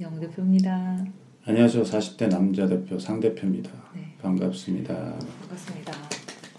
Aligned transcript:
영 0.00 0.20
대표입니다. 0.20 1.04
안녕하세요. 1.46 1.82
40대 1.84 2.28
남자 2.28 2.66
대표 2.66 2.98
상 2.98 3.18
대표입니다. 3.20 3.70
네. 3.94 4.12
반갑습니다. 4.20 4.94
반갑습니다. 4.94 5.92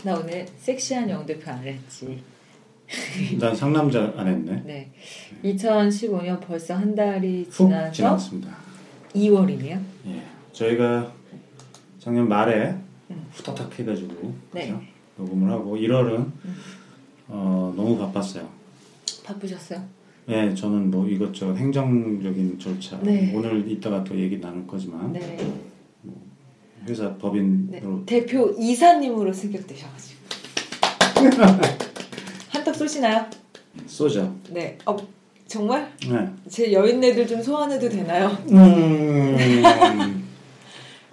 나 0.03 0.15
오늘 0.17 0.45
섹시한 0.57 1.09
영 1.09 1.25
대표 1.25 1.51
안 1.51 1.63
했지. 1.63 2.23
난 3.39 3.55
상남자 3.55 4.13
안 4.15 4.27
했네. 4.27 4.63
네. 4.65 4.91
2015년 5.43 6.39
벌써 6.39 6.75
한 6.75 6.95
달이 6.95 7.43
훅 7.43 7.51
지나서 7.67 7.91
지났습니다. 7.91 8.55
2월이네요. 9.13 9.81
예, 10.07 10.23
저희가 10.53 11.11
작년 11.99 12.27
말에 12.29 12.75
음. 13.11 13.27
후다닥 13.31 13.77
해가지고 13.79 14.33
네. 14.53 14.67
그죠? 14.71 14.81
녹음을 15.17 15.51
하고 15.51 15.75
1월은 15.75 16.31
어, 17.27 17.73
너무 17.75 17.97
바빴어요. 17.97 18.47
바쁘셨어요? 19.25 19.83
예, 20.29 20.53
저는 20.53 20.91
뭐 20.91 21.07
이것저것 21.07 21.55
행정적인 21.55 22.59
절차 22.59 22.99
네. 23.01 23.31
오늘 23.33 23.69
이따가 23.69 24.03
또 24.03 24.17
얘기 24.17 24.39
나눌 24.41 24.67
거지만 24.67 25.13
네. 25.13 25.37
회사 26.87 27.05
네. 27.05 27.17
법인으로 27.17 28.03
대표 28.05 28.53
이사님으로 28.57 29.31
승격되셔가지고. 29.31 30.17
한턱 32.49 32.75
쏘시나요? 32.75 33.25
쏘죠. 33.85 34.35
네. 34.49 34.77
어, 34.85 34.97
정말? 35.47 35.89
네. 36.09 36.27
제 36.49 36.73
여인네들 36.73 37.25
좀 37.25 37.41
소환해도 37.41 37.87
되나요? 37.87 38.37
음, 38.51 39.37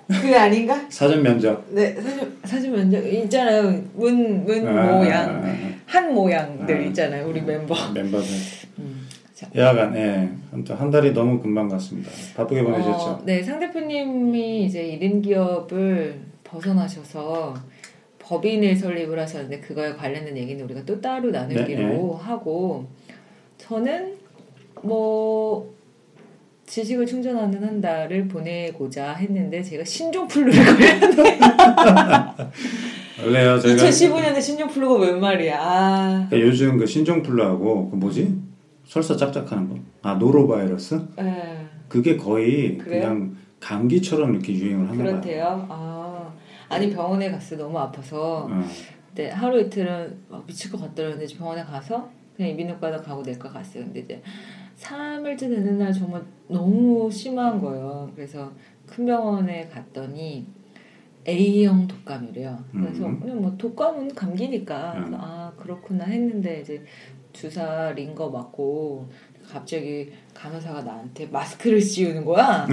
그게 0.09 0.37
아닌가? 0.37 0.87
사전 0.89 1.23
면접. 1.23 1.65
네, 1.71 1.95
사진, 1.95 2.37
사진 2.45 2.73
면접 2.73 3.01
있잖아요. 3.07 3.81
문, 3.95 4.45
문 4.45 4.67
아, 4.67 4.97
모양. 4.99 5.75
한 5.87 6.13
모양들 6.13 6.77
아. 6.77 6.81
있잖아요. 6.87 7.29
우리 7.29 7.41
멤버. 7.41 7.75
멤버들. 7.93 8.27
음. 8.81 8.94
자, 9.45 9.51
여하간 9.55 9.97
예, 9.97 10.29
아무튼 10.53 10.77
한 10.77 10.91
달이 10.91 11.13
너무 11.13 11.41
금방 11.41 11.69
갔습니다. 11.69 12.11
바쁘게 12.37 12.63
보내셨죠? 12.63 13.05
어, 13.05 13.23
네, 13.25 13.43
상 13.43 13.59
대표님이 13.59 14.65
이제 14.65 14.99
1인 15.01 15.23
기업을 15.23 16.21
벗어나셔서 16.43 17.55
법인을 18.19 18.77
설립을 18.77 19.19
하셨는데 19.19 19.61
그거에 19.61 19.93
관련된 19.95 20.37
얘기는 20.37 20.63
우리가 20.65 20.85
또 20.85 21.01
따로 21.01 21.31
나누기로 21.31 21.65
네, 21.67 21.75
네. 21.75 22.11
하고 22.21 22.87
저는 23.59 24.15
뭐 24.83 25.75
지식을 26.67 27.07
충전하는 27.07 27.63
한 27.63 27.81
달을 27.81 28.27
보내고자 28.29 29.15
했는데 29.15 29.63
제가 29.63 29.85
신종플루를 29.85 30.53
걸렸네요. 30.53 32.35
원래요 33.23 33.61
저희가 33.61 33.85
2015년에 33.85 34.41
신종플루가 34.41 35.07
웬 35.07 35.21
말이야. 35.21 35.59
아, 35.61 36.27
그러니까 36.29 36.49
요즘 36.49 36.79
그 36.79 36.87
신종플루하고 36.87 37.91
그 37.91 37.97
뭐지 37.97 38.35
설사 38.85 39.17
짝짝하는 39.17 39.69
거, 39.69 39.77
아 40.03 40.15
노로바이러스 40.15 41.01
예. 41.21 41.67
그게 41.89 42.17
거의 42.17 42.79
그래요? 42.79 43.03
그냥 43.03 43.37
감기처럼 43.61 44.35
이렇게 44.35 44.53
유행을 44.55 44.89
하는 44.89 44.99
거예요. 44.99 45.21
그렇대요. 45.21 45.67
아, 45.71 46.33
아니 46.69 46.91
병원에 46.91 47.31
갔어 47.31 47.57
너무 47.57 47.79
아파서 47.79 48.49
어, 48.51 48.61
네, 49.15 49.31
하루 49.31 49.61
이틀은 49.61 50.19
막 50.29 50.47
미칠 50.47 50.71
것 50.71 50.81
같더라는데 50.81 51.27
병원에 51.37 51.63
가서 51.63 52.11
그냥 52.37 52.53
이비인후과도 52.53 53.03
가고 53.03 53.23
내과 53.23 53.49
갔어요. 53.49 53.85
근데 53.85 54.01
이제 54.01 54.23
3일째 54.77 55.39
되는 55.39 55.79
날 55.79 55.93
정말 55.93 56.23
너무 56.49 57.11
심한 57.11 57.61
거예요. 57.61 58.11
그래서 58.15 58.53
큰 58.87 59.07
병원에 59.07 59.69
갔더니 59.69 60.47
A형 61.27 61.87
독감이래요. 61.89 62.65
그래서 62.71 63.07
음. 63.07 63.21
그냥 63.21 63.41
뭐 63.41 63.57
독감은 63.57 64.15
감기니까 64.15 64.93
음. 64.95 65.15
아 65.15 65.53
그렇구나 65.57 66.05
했는데 66.05 66.61
이제 66.61 66.85
주사 67.45 67.93
링거 67.93 68.31
맞고 68.31 69.07
갑자기 69.47 70.11
간호사가 70.33 70.83
나한테 70.83 71.27
마스크를 71.27 71.79
씌우는 71.83 72.25
거야. 72.25 72.67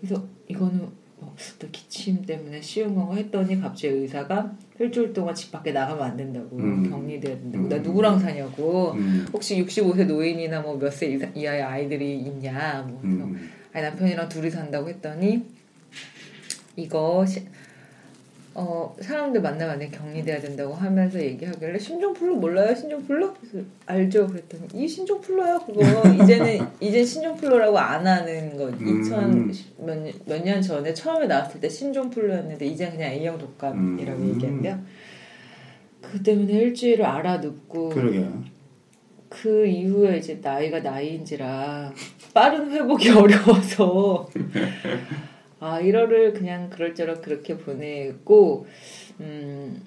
그래서 0.00 0.22
이거는 0.48 0.80
뭐, 1.18 1.34
너 1.58 1.68
기침 1.70 2.20
때문에 2.26 2.60
씌운 2.60 2.94
건가 2.94 3.14
했더니 3.14 3.58
갑자기 3.60 3.94
의사가 3.94 4.52
일주일 4.80 5.12
동안 5.12 5.32
집 5.34 5.52
밖에 5.52 5.70
나가면 5.72 6.02
안 6.04 6.16
된다고 6.16 6.56
음. 6.56 6.90
격리돼야 6.90 7.36
된다고 7.36 7.64
음. 7.64 7.68
나 7.68 7.78
누구랑 7.78 8.18
사냐고 8.18 8.90
음, 8.92 9.24
혹시 9.32 9.64
65세 9.64 10.04
노인이나 10.06 10.60
뭐 10.60 10.76
몇 10.76 10.90
세 10.92 11.06
이하의 11.34 11.62
아이들이 11.62 12.18
있냐 12.18 12.84
뭐 12.88 12.98
그래서 13.00 13.24
음, 13.24 13.50
아니 13.72 13.84
남편이랑 13.84 14.28
둘이 14.28 14.50
산다고 14.50 14.88
했더니 14.88 15.44
이거 16.76 17.24
시- 17.24 17.46
어 18.54 18.94
사람들 19.00 19.40
만나면 19.40 19.70
안 19.70 19.78
돼, 19.78 19.88
격리돼야 19.88 20.40
된다고 20.40 20.74
하면서 20.74 21.18
얘기하길래 21.18 21.78
신종플루 21.78 22.36
몰라요? 22.36 22.74
신종플루? 22.74 23.34
그래서 23.34 23.66
알죠. 23.86 24.26
그랬더니 24.26 24.68
이 24.74 24.86
신종플루요 24.86 25.60
그거. 25.66 26.22
이제는 26.22 26.66
이제 26.80 27.04
신종플루라고 27.04 27.78
안 27.78 28.06
하는 28.06 28.56
거. 28.56 28.66
음. 28.66 29.50
2000몇 29.80 30.44
년 30.44 30.60
전에 30.60 30.92
처음에 30.92 31.26
나왔을 31.26 31.60
때 31.60 31.68
신종플루였는데 31.68 32.66
이제 32.66 32.90
그냥 32.90 33.12
A형 33.12 33.38
독감이라고 33.38 34.20
음. 34.20 34.34
얘기한대요. 34.34 34.78
그 36.02 36.22
때문에 36.22 36.52
일주일을 36.52 37.04
알아듣고 37.04 37.88
그러게요. 37.88 38.42
그 39.28 39.66
이후에 39.66 40.18
이제 40.18 40.38
나이가 40.42 40.80
나이인지라 40.80 41.92
빠른 42.34 42.70
회복이 42.70 43.08
어려워서 43.16 44.28
아 45.62 45.80
1월을 45.80 46.34
그냥 46.34 46.68
그럴저럴 46.70 47.20
그렇게 47.20 47.56
보내고 47.56 48.66
음 49.20 49.80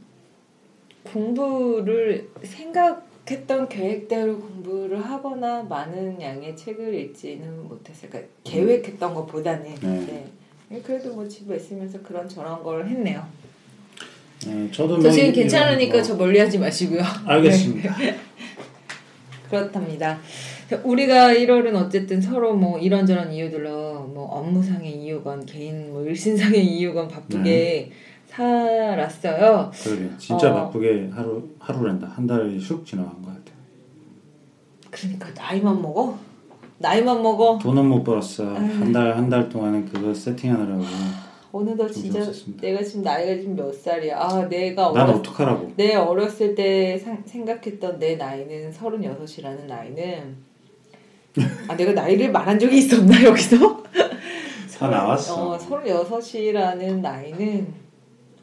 공부를 1.03 2.30
생각했던 2.41 3.68
계획대로 3.68 4.40
공부를 4.40 5.03
하거나 5.03 5.64
많은 5.64 6.22
양의 6.22 6.56
책을 6.56 6.94
읽지는 6.96 7.68
못했어요. 7.68 8.09
그러니까 8.09 8.31
계획했던 8.46 9.14
것보다는 9.14 9.75
네. 9.75 10.31
네. 10.69 10.81
그래도 10.81 11.14
뭐 11.14 11.28
집에 11.28 11.58
있으면서 11.58 12.02
그런 12.02 12.28
저런 12.30 12.64
걸 12.64 12.88
했네요. 12.88 13.28
네, 14.47 14.72
저도 14.72 14.97
저뭐 15.02 15.12
지금 15.12 15.25
이런 15.28 15.34
괜찮으니까 15.34 15.97
거- 15.97 16.02
저 16.03 16.16
멀리하지 16.16 16.58
마시고요. 16.58 17.02
알겠습니다. 17.25 17.96
그렇답니다. 19.50 20.19
우리가 20.84 21.28
1월은 21.34 21.75
어쨌든 21.75 22.19
서로 22.19 22.56
뭐 22.56 22.80
이런저런 22.80 23.31
이유들로 23.31 24.08
뭐 24.14 24.25
업무상의 24.25 25.05
이유건 25.25 25.46
개인 25.47 25.91
뭐 25.91 26.03
일신상의 26.03 26.63
이유건 26.78 27.08
바쁘게 27.08 27.91
살았어요. 28.28 29.72
그러게 29.84 30.09
진짜 30.19 30.52
어. 30.52 30.66
바쁘게 30.66 31.09
하루 31.12 31.44
하루란다 31.58 32.08
한 32.08 32.28
달이 32.28 32.59
슉 32.59 32.86
지나간 32.86 33.12
것 33.24 33.30
같아요. 33.30 33.56
그러니까 34.91 35.30
나이만 35.35 35.81
먹어? 35.81 36.18
나이만 36.78 37.24
먹어? 37.24 37.58
돈은 37.62 37.85
못 37.88 38.03
벌었어. 38.03 38.53
한 38.53 38.91
달 38.94 39.16
한 39.16 39.30
달 39.30 39.50
동안은 39.50 39.85
그거 39.90 40.14
세팅하느라고. 40.14 40.84
어느덧 41.53 41.88
진짜 41.90 42.19
없었습니다. 42.19 42.62
내가 42.62 42.84
지금 42.84 43.02
나이가 43.02 43.34
지금 43.35 43.56
몇 43.56 43.74
살이야? 43.74 44.18
아 44.19 44.47
내가 44.50 44.91
난 44.91 45.03
어렸, 45.09 45.16
어떡하라고. 45.16 45.72
내 45.78 45.96
어렸을 45.96 46.53
때 46.53 47.00
상- 47.00 47.24
생각했던 47.25 47.97
내 47.97 48.16
나이는 48.18 48.72
36이라는 48.74 49.66
나이는 49.66 50.35
아 51.69 51.75
내가 51.78 51.94
나이를 51.94 52.31
말한 52.31 52.59
적이 52.59 52.78
있었나 52.80 53.24
여기서? 53.24 53.84
다 54.78 54.88
나왔어. 54.90 55.54
어, 55.54 55.58
36이라는 55.58 57.00
나이는 57.02 57.68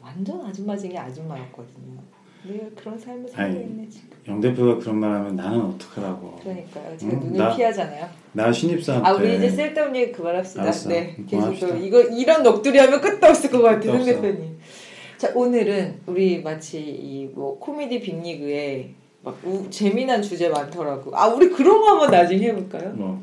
완전 0.01 0.45
아줌마 0.45 0.75
중에 0.75 0.97
아줌마였거든요. 0.97 2.01
내가 2.45 2.65
그런 2.75 2.99
삶을 2.99 3.29
살고 3.29 3.57
있네 3.61 3.87
지금. 3.89 4.09
영 4.27 4.41
대표가 4.41 4.77
그런 4.77 4.97
말 4.97 5.11
하면 5.13 5.35
나는 5.35 5.61
어떡하라고. 5.61 6.35
그러니까요. 6.41 6.97
제가 6.97 7.13
응? 7.13 7.19
눈을 7.19 7.37
나- 7.37 7.55
피하잖아요. 7.55 8.05
나 8.33 8.51
신입사원 8.51 9.03
때. 9.03 9.09
아 9.09 9.13
우리 9.13 9.35
이제 9.37 9.49
쓸데없는 9.49 9.99
얘기 10.01 10.11
그만합시다. 10.11 10.63
알았어. 10.63 10.89
네. 10.89 11.15
계속 11.29 11.57
또. 11.59 11.75
이거 11.77 12.01
이런 12.01 12.43
넋두리 12.43 12.77
하면 12.79 12.99
끝도 12.99 13.27
없을 13.27 13.49
것 13.49 13.61
같아 13.61 13.79
끝도 13.79 13.91
상 13.91 13.99
없어. 14.01 14.11
대표님. 14.21 14.57
자 15.17 15.31
오늘은 15.35 16.01
우리 16.07 16.41
마치 16.41 16.79
이 16.81 17.31
뭐 17.33 17.57
코미디 17.59 18.01
빅리그에 18.01 18.89
막 19.21 19.37
우- 19.45 19.69
재미난 19.69 20.21
주제 20.21 20.49
많더라고. 20.49 21.15
아 21.15 21.27
우리 21.27 21.49
그런 21.49 21.79
거 21.81 21.91
한번 21.91 22.11
나중에 22.11 22.47
해볼까요? 22.47 22.89
뭐 22.93 23.21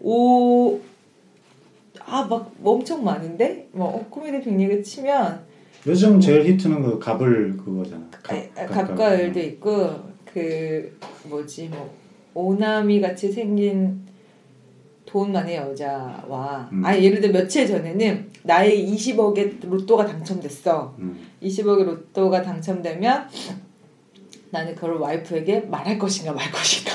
오, 0.00 0.78
아, 2.06 2.24
막 2.24 2.52
엄청 2.62 3.04
많은데? 3.04 3.68
뭐, 3.72 3.88
어, 3.88 4.06
코미디 4.08 4.40
빅리그 4.42 4.82
치면, 4.82 5.44
요즘 5.86 6.20
제일 6.20 6.44
히트는 6.46 6.82
그 6.82 6.98
갑을 6.98 7.56
그거잖아. 7.56 8.04
아, 8.28 8.60
아, 8.62 8.66
갑과 8.66 9.12
을도 9.12 9.40
있고, 9.40 9.90
그, 10.24 10.96
뭐지, 11.24 11.68
뭐, 11.68 11.92
오나미 12.34 13.00
같이 13.00 13.32
생긴 13.32 14.06
돈 15.06 15.32
많은 15.32 15.54
여자와 15.54 16.68
음. 16.72 16.84
아니 16.84 17.02
예를 17.02 17.20
들어 17.20 17.32
며칠 17.32 17.66
전에는 17.66 18.30
나의 18.42 18.86
20억의 18.86 19.66
로또가 19.66 20.04
당첨됐어. 20.04 20.94
음. 20.98 21.18
20억의 21.42 21.84
로또가 21.84 22.42
당첨되면 22.42 23.28
나는 24.50 24.74
그걸 24.74 24.96
와이프에게 24.96 25.60
말할 25.60 25.98
것인가 25.98 26.32
말 26.32 26.50
것인가. 26.50 26.92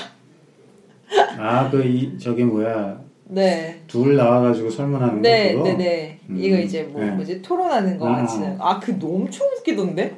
아그 1.40 1.84
이 1.84 2.20
저기 2.20 2.44
뭐야 2.44 3.02
네. 3.32 3.82
둘 3.88 4.18
나와가지고 4.18 4.70
설문하는 4.70 5.22
네, 5.22 5.56
거 5.56 5.64
네. 5.64 5.78
네. 5.78 6.20
음. 6.30 6.38
이거 6.38 6.58
이제 6.60 6.84
뭐 6.84 7.02
네. 7.02 7.12
뭐지 7.12 7.42
토론하는 7.42 7.98
거 7.98 8.10
아. 8.10 8.18
같이. 8.18 8.40
아, 8.60 8.78
그 8.78 8.92
너무 9.00 9.22
엄청 9.22 9.48
웃기던데. 9.48 10.18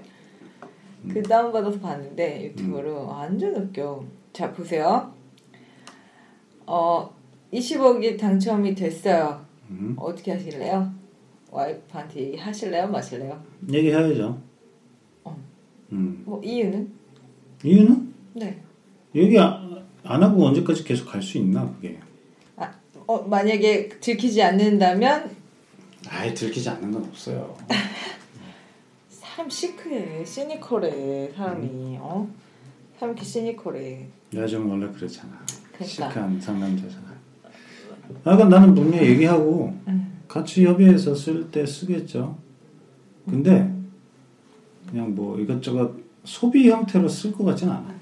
그 1.11 1.19
음. 1.19 1.23
다운 1.23 1.51
받아서 1.51 1.79
봤는데 1.79 2.45
유튜브로 2.45 3.05
완전 3.07 3.55
웃겨. 3.55 4.03
자 4.33 4.51
보세요. 4.51 5.11
어 6.65 7.13
20억이 7.53 8.17
당첨이 8.19 8.73
됐어요. 8.73 9.45
음. 9.69 9.95
어떻게 9.99 10.31
하실래요? 10.31 10.91
와이프한테 11.51 12.19
얘기하실래요? 12.19 12.87
마실래요? 12.87 13.39
얘기해야죠. 13.71 14.39
어. 15.23 15.37
음. 15.91 16.23
뭐 16.25 16.41
이유는? 16.43 16.91
이유는 17.63 18.13
네. 18.33 18.59
얘기 19.13 19.37
안, 19.37 19.85
안 20.03 20.23
하고 20.23 20.47
언제까지 20.47 20.83
계속 20.83 21.05
갈 21.05 21.21
수 21.21 21.37
있나 21.37 21.67
그게. 21.75 21.99
어 23.07 23.21
만약에 23.23 23.89
들키지 23.89 24.41
않는다면 24.41 25.35
아예 26.09 26.33
들키지 26.33 26.69
않는 26.69 26.91
건 26.91 27.05
없어요. 27.05 27.55
사람 29.09 29.49
시크해, 29.49 30.23
시니컬해 30.25 31.31
사람이 31.35 31.97
어? 31.99 32.27
사람 32.97 33.13
이렇게 33.13 33.25
시니컬해. 33.25 34.07
좀 34.47 34.69
원래 34.69 34.87
그랬잖아. 34.91 35.43
그러니까. 35.73 35.85
시크한 35.85 36.39
상남자잖아. 36.39 37.13
아, 38.25 38.31
그건 38.31 38.49
나는 38.49 38.73
분명히 38.75 39.09
얘기하고 39.09 39.77
음. 39.87 40.21
같이 40.27 40.65
협의해서 40.65 41.15
쓸 41.15 41.49
때 41.51 41.65
쓰겠죠. 41.65 42.37
근데 43.25 43.71
그냥 44.89 45.13
뭐 45.15 45.39
이것저것 45.39 45.95
소비 46.23 46.69
형태로 46.69 47.07
쓸 47.07 47.31
것 47.31 47.43
같진 47.43 47.69
않아. 47.69 47.93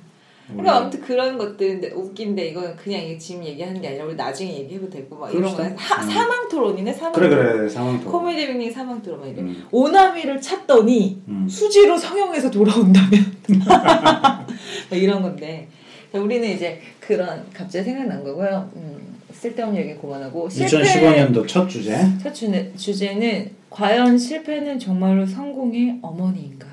그러니까 0.52 0.78
아무튼 0.78 1.02
그런 1.02 1.38
것들인데 1.38 1.92
웃긴데 1.92 2.48
이거는 2.50 2.76
그냥 2.76 3.18
지금 3.20 3.44
얘기하는 3.44 3.82
게 3.82 3.90
아니라 3.90 4.06
우리 4.06 4.16
나중에 4.16 4.60
얘기해도 4.60 4.90
되고 4.90 5.16
막 5.16 5.34
이런. 5.34 5.54
거는 5.56 5.76
하- 5.78 6.04
음. 6.04 6.10
사망 6.10 6.50
토론이네 6.50 6.94
사망 6.94 7.14
그래 7.14 7.30
토론. 7.30 7.46
그래 7.58 7.70
상황도. 7.70 8.12
코미디 8.12 8.48
빅링 8.48 8.72
사망 8.72 9.02
토론 9.02 9.20
막 9.22 9.28
이래. 9.28 9.42
음. 9.42 9.66
오나미를 9.72 10.40
찾더니 10.42 11.22
음. 11.28 11.48
수지로 11.50 11.98
성형해서 11.98 12.50
돌아온다면 12.52 13.10
막 13.68 14.48
이런 14.92 15.22
건데 15.22 15.68
우리는 16.14 16.48
이제 16.50 16.80
그런 17.00 17.46
갑자기 17.54 17.86
생각난 17.86 18.24
거고요. 18.24 18.70
음, 18.76 19.16
쓸데없는 19.32 19.80
얘기 19.82 19.96
그만하고 20.00 20.50
실패 20.50 20.78
2015년도 20.84 21.48
첫 21.48 21.68
주제. 21.68 21.98
첫 22.22 22.34
주제, 22.34 22.72
주제는 22.76 23.52
과연 23.70 24.18
실패는 24.18 24.78
정말로 24.78 25.26
성공의 25.26 26.00
어머니인가? 26.02 26.68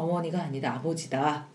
어머니가 0.00 0.40
아니다 0.42 0.74
아버지다. 0.76 1.46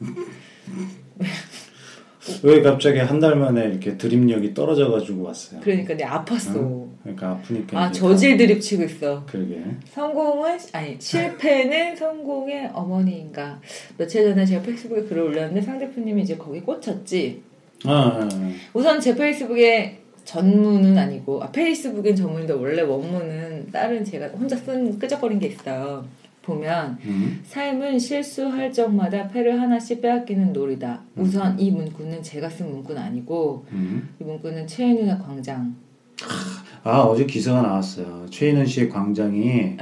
왜 2.43 2.61
갑자기 2.63 2.97
한 2.99 3.19
달 3.19 3.35
만에 3.35 3.65
이렇게 3.65 3.97
드립력이 3.97 4.53
떨어져가지고 4.55 5.23
왔어요? 5.23 5.59
그러니까 5.61 5.93
내가 5.95 6.25
아팠어. 6.25 6.87
그러니까 7.03 7.29
아프니까. 7.31 7.79
아 7.79 7.91
저질 7.91 8.35
드립 8.37 8.59
치고 8.59 8.83
있어. 8.83 9.19
다- 9.19 9.25
그러게. 9.27 9.61
성공은 9.91 10.57
아니 10.73 10.95
실패는 10.99 11.95
성공의 11.97 12.71
어머니인가? 12.73 13.61
며칠 13.97 14.23
전에 14.23 14.43
제가 14.45 14.63
페이스북에 14.63 15.03
글을 15.03 15.21
올렸는데 15.23 15.61
상 15.61 15.77
대표님이 15.77 16.23
이제 16.23 16.35
거기 16.35 16.61
꽂혔지. 16.61 17.43
아, 17.85 17.91
아, 17.91 18.29
아. 18.31 18.51
우선 18.73 18.99
제 18.99 19.13
페이스북에 19.15 19.99
전문은 20.23 20.97
아니고 20.97 21.43
아, 21.43 21.51
페이스북엔 21.51 22.15
전문인데 22.15 22.53
원래 22.53 22.81
원문은 22.81 23.69
다른 23.71 24.03
제가 24.03 24.27
혼자 24.29 24.55
쓴 24.55 24.97
끄적거린 24.97 25.37
게 25.37 25.47
있어요. 25.47 26.03
보면 26.45 26.99
음. 27.03 27.41
삶은 27.43 27.99
실수할 27.99 28.71
적마다 28.71 29.27
패를 29.27 29.59
하나씩 29.61 30.01
빼앗기는 30.01 30.53
놀이다. 30.53 31.01
우선 31.15 31.59
이 31.59 31.71
문구는 31.71 32.21
제가 32.23 32.49
쓴 32.49 32.71
문구는 32.71 33.01
아니고 33.01 33.65
음. 33.71 34.09
이 34.19 34.23
문구는 34.23 34.67
최인훈의 34.67 35.19
광장. 35.19 35.75
아 36.83 36.99
어제 36.99 37.25
기사가 37.25 37.61
나왔어요. 37.63 38.27
최인은 38.29 38.65
씨의 38.65 38.89
광장이 38.89 39.41
네. 39.43 39.77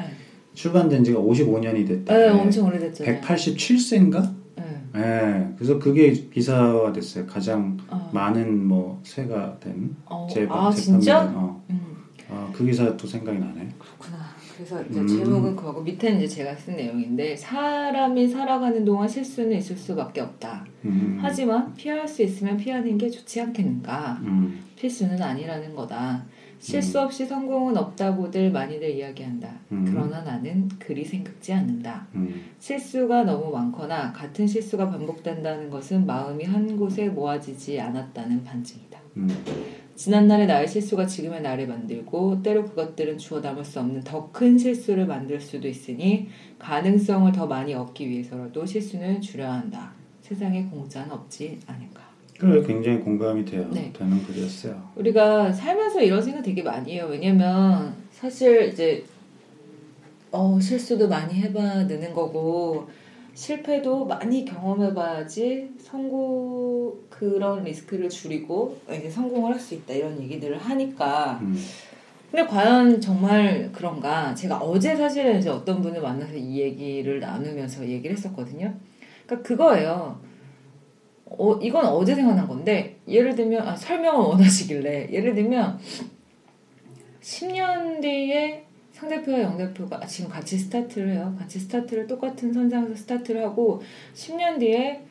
출간된 0.53 1.03
지가 1.03 1.19
55년이 1.19 1.87
됐다. 1.87 2.15
네, 2.15 2.29
엄청 2.29 2.67
오래됐잖아요. 2.67 3.21
187세인가? 3.21 4.33
네. 4.55 4.63
네. 4.93 5.53
그래서 5.57 5.79
그게 5.79 6.11
기사화 6.11 6.93
됐어요. 6.93 7.25
가장 7.27 7.77
어. 7.89 8.09
많은 8.13 8.65
뭐 8.65 9.01
세가 9.03 9.57
된 9.59 9.95
어, 10.05 10.27
재판 10.31 10.57
아 10.67 10.71
진짜? 10.71 11.19
재판된, 11.19 11.35
어. 11.35 11.63
음, 11.71 11.92
아, 12.29 12.49
그 12.53 12.65
기사 12.65 12.95
또 12.95 13.07
생각이 13.07 13.37
나네. 13.39 13.67
그렇구나. 13.77 14.33
그래서 14.55 14.81
이제 14.83 14.99
음. 14.99 15.07
제목은 15.07 15.55
그거고 15.55 15.81
밑에는 15.81 16.21
이제 16.21 16.35
제가 16.35 16.55
쓴 16.55 16.75
내용인데 16.75 17.35
사람이 17.35 18.27
살아가는 18.27 18.85
동안 18.85 19.07
실수는 19.07 19.57
있을 19.57 19.75
수밖에 19.75 20.21
없다. 20.21 20.65
음. 20.85 21.17
하지만 21.19 21.73
피할 21.73 22.07
수 22.07 22.21
있으면 22.21 22.57
피하는 22.57 22.97
게 22.97 23.09
좋지 23.09 23.41
않겠는가? 23.41 24.19
음. 24.23 24.63
필수는 24.75 25.21
아니라는 25.21 25.73
거다. 25.75 26.23
실수 26.59 26.97
없이 27.01 27.25
성공은 27.25 27.75
없다고들 27.75 28.51
많이들 28.51 28.89
이야기한다. 28.89 29.51
음. 29.73 29.85
그러나 29.85 30.21
나는 30.21 30.69
그리 30.79 31.03
생각지 31.03 31.51
않는다. 31.51 32.07
음. 32.15 32.41
실수가 32.59 33.23
너무 33.23 33.51
많거나 33.51 34.13
같은 34.13 34.47
실수가 34.47 34.89
반복된다는 34.89 35.69
것은 35.69 36.05
마음이 36.05 36.45
한 36.45 36.77
곳에 36.77 37.09
모아지지 37.09 37.81
않았다는 37.81 38.45
반증이다. 38.45 38.97
음. 39.93 39.95
지난날의 39.95 40.47
나의 40.47 40.67
실수가 40.67 41.05
지금의 41.05 41.41
나를 41.41 41.67
만들고 41.67 42.41
때로 42.41 42.65
그것들은 42.65 43.17
주워 43.17 43.41
담을 43.41 43.63
수 43.63 43.79
없는 43.79 44.01
더 44.01 44.29
큰 44.31 44.57
실수를 44.57 45.05
만들 45.05 45.39
수도 45.39 45.67
있으니 45.67 46.27
가능성을 46.59 47.31
더 47.31 47.45
많이 47.45 47.73
얻기 47.73 48.09
위해서라도 48.09 48.65
실수는 48.65 49.21
줄여야 49.21 49.53
한다. 49.53 49.91
세상에 50.21 50.63
공짜는 50.65 51.11
없지 51.11 51.59
않을까. 51.67 52.01
그래 52.39 52.63
굉장히 52.65 52.99
공감이 52.99 53.45
돼요. 53.45 53.69
네. 53.71 53.93
되는 53.93 54.21
글이었어요. 54.23 54.89
우리가 54.95 55.51
살면서 55.53 56.01
이런 56.01 56.21
생각 56.21 56.41
되게 56.41 56.63
많이 56.63 56.93
해요. 56.93 57.07
왜냐면 57.09 57.93
사실 58.11 58.69
이제 58.69 59.03
어, 60.31 60.59
실수도 60.59 61.07
많이 61.07 61.35
해봐야 61.35 61.83
느는 61.83 62.13
거고 62.13 62.89
실패도 63.33 64.05
많이 64.05 64.45
경험해봐야지 64.45 65.71
성공 65.79 66.93
그런 67.09 67.63
리스크를 67.63 68.09
줄이고 68.09 68.77
이제 68.91 69.09
성공을 69.09 69.53
할 69.53 69.59
수 69.59 69.73
있다 69.75 69.93
이런 69.93 70.21
얘기들을 70.21 70.57
하니까 70.57 71.39
음. 71.41 71.57
근데 72.31 72.47
과연 72.47 72.99
정말 72.99 73.71
그런가? 73.71 74.33
제가 74.33 74.57
어제 74.57 74.95
사실은 74.95 75.37
이제 75.37 75.49
어떤 75.49 75.81
분을 75.81 76.01
만나서 76.01 76.33
이 76.33 76.59
얘기를 76.61 77.19
나누면서 77.19 77.87
얘기를 77.87 78.15
했었거든요. 78.15 78.73
그러니까 79.25 79.47
그거예요. 79.47 80.19
어, 81.25 81.53
이건 81.61 81.85
어제 81.85 82.15
생각난 82.15 82.47
건데, 82.47 82.99
예를 83.07 83.35
들면, 83.35 83.67
아, 83.67 83.75
설명을 83.75 84.19
원하시길래, 84.25 85.09
예를 85.11 85.35
들면, 85.35 85.79
10년 87.21 88.01
뒤에 88.01 88.65
상대표와 88.93 89.41
영대표가 89.41 89.99
아, 90.01 90.05
지금 90.05 90.29
같이 90.29 90.57
스타트를 90.57 91.13
해요. 91.13 91.35
같이 91.37 91.59
스타트를 91.59 92.07
똑같은 92.07 92.53
선상에서 92.53 92.95
스타트를 92.95 93.43
하고, 93.43 93.81
10년 94.13 94.59
뒤에, 94.59 95.01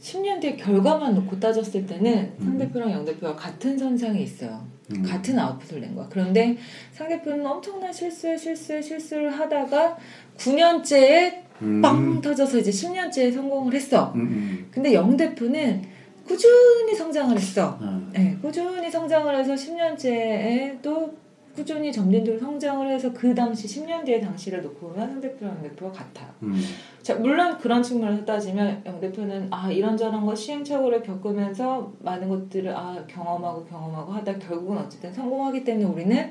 10년 0.00 0.40
뒤에 0.40 0.56
결과만 0.56 1.14
놓고 1.14 1.40
따졌을 1.40 1.86
때는 1.86 2.32
상대표랑 2.38 2.92
영대표가 2.92 3.34
같은 3.34 3.78
선상에 3.78 4.20
있어요. 4.20 4.66
음. 4.92 5.02
같은 5.02 5.38
아웃풋을 5.38 5.80
낸 5.80 5.94
거야. 5.94 6.06
그런데 6.10 6.56
상대편은 6.92 7.44
엄청난 7.46 7.92
실수에 7.92 8.36
실수에 8.36 8.80
실수를 8.80 9.30
하다가 9.30 9.96
9년째에 10.36 11.42
음. 11.62 11.82
빵 11.82 12.20
터져서 12.20 12.58
이제 12.58 12.70
10년째에 12.70 13.32
성공을 13.34 13.74
했어. 13.74 14.12
음. 14.14 14.20
음. 14.20 14.68
근데 14.70 14.94
영 14.94 15.16
대표는 15.16 15.82
꾸준히 16.26 16.94
성장을 16.94 17.36
했어. 17.36 17.78
아. 17.80 18.10
네, 18.12 18.36
꾸준히 18.40 18.90
성장을 18.90 19.34
해서 19.36 19.54
10년째에 19.54 20.80
또 20.80 21.12
꾸준히 21.58 21.90
점진적으로 21.90 22.38
성장을 22.38 22.88
해서 22.88 23.12
그 23.12 23.34
당시 23.34 23.66
10년 23.66 24.04
뒤의 24.04 24.20
당시를 24.20 24.62
놓고 24.62 24.90
보면 24.90 25.08
상 25.08 25.20
대표랑 25.20 25.56
영 25.56 25.62
대표가 25.64 25.90
같아요. 25.90 26.30
음. 26.44 26.54
자, 27.02 27.16
물론 27.16 27.58
그런 27.58 27.82
측면에서 27.82 28.24
따지면 28.24 28.80
영 28.86 29.00
대표는 29.00 29.48
아 29.50 29.68
이런저런 29.68 30.24
거 30.24 30.32
시행착오를 30.32 31.02
겪으면서 31.02 31.92
많은 31.98 32.28
것들을 32.28 32.70
아 32.70 33.04
경험하고 33.08 33.64
경험하고 33.64 34.12
하다 34.12 34.38
결국은 34.38 34.78
어쨌든 34.78 35.12
성공하기 35.12 35.64
때문에 35.64 35.84
우리는 35.84 36.30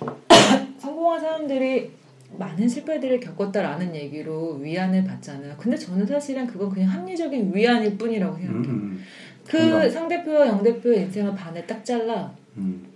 성공한 0.80 1.20
사람들이 1.20 1.90
많은 2.38 2.66
실패들을 2.66 3.20
겪었다라는 3.20 3.94
얘기로 3.94 4.54
위안을 4.54 5.04
받잖아요. 5.04 5.56
근데 5.58 5.76
저는 5.76 6.06
사실은 6.06 6.46
그건 6.46 6.70
그냥 6.70 6.88
합리적인 6.88 7.54
위안일 7.54 7.98
뿐이라고 7.98 8.34
음. 8.36 8.40
생각해요. 8.40 8.72
음. 8.72 9.04
그. 9.44 9.90
상대표와 9.90 10.48
영대표의 10.48 11.02
인생을 11.02 11.34
반에 11.34 11.66
딱 11.66 11.84
잘라 11.84 12.34
음. 12.56 12.91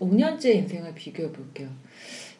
5년째 0.00 0.54
인생을 0.54 0.94
비교해 0.94 1.30
볼게요. 1.32 1.68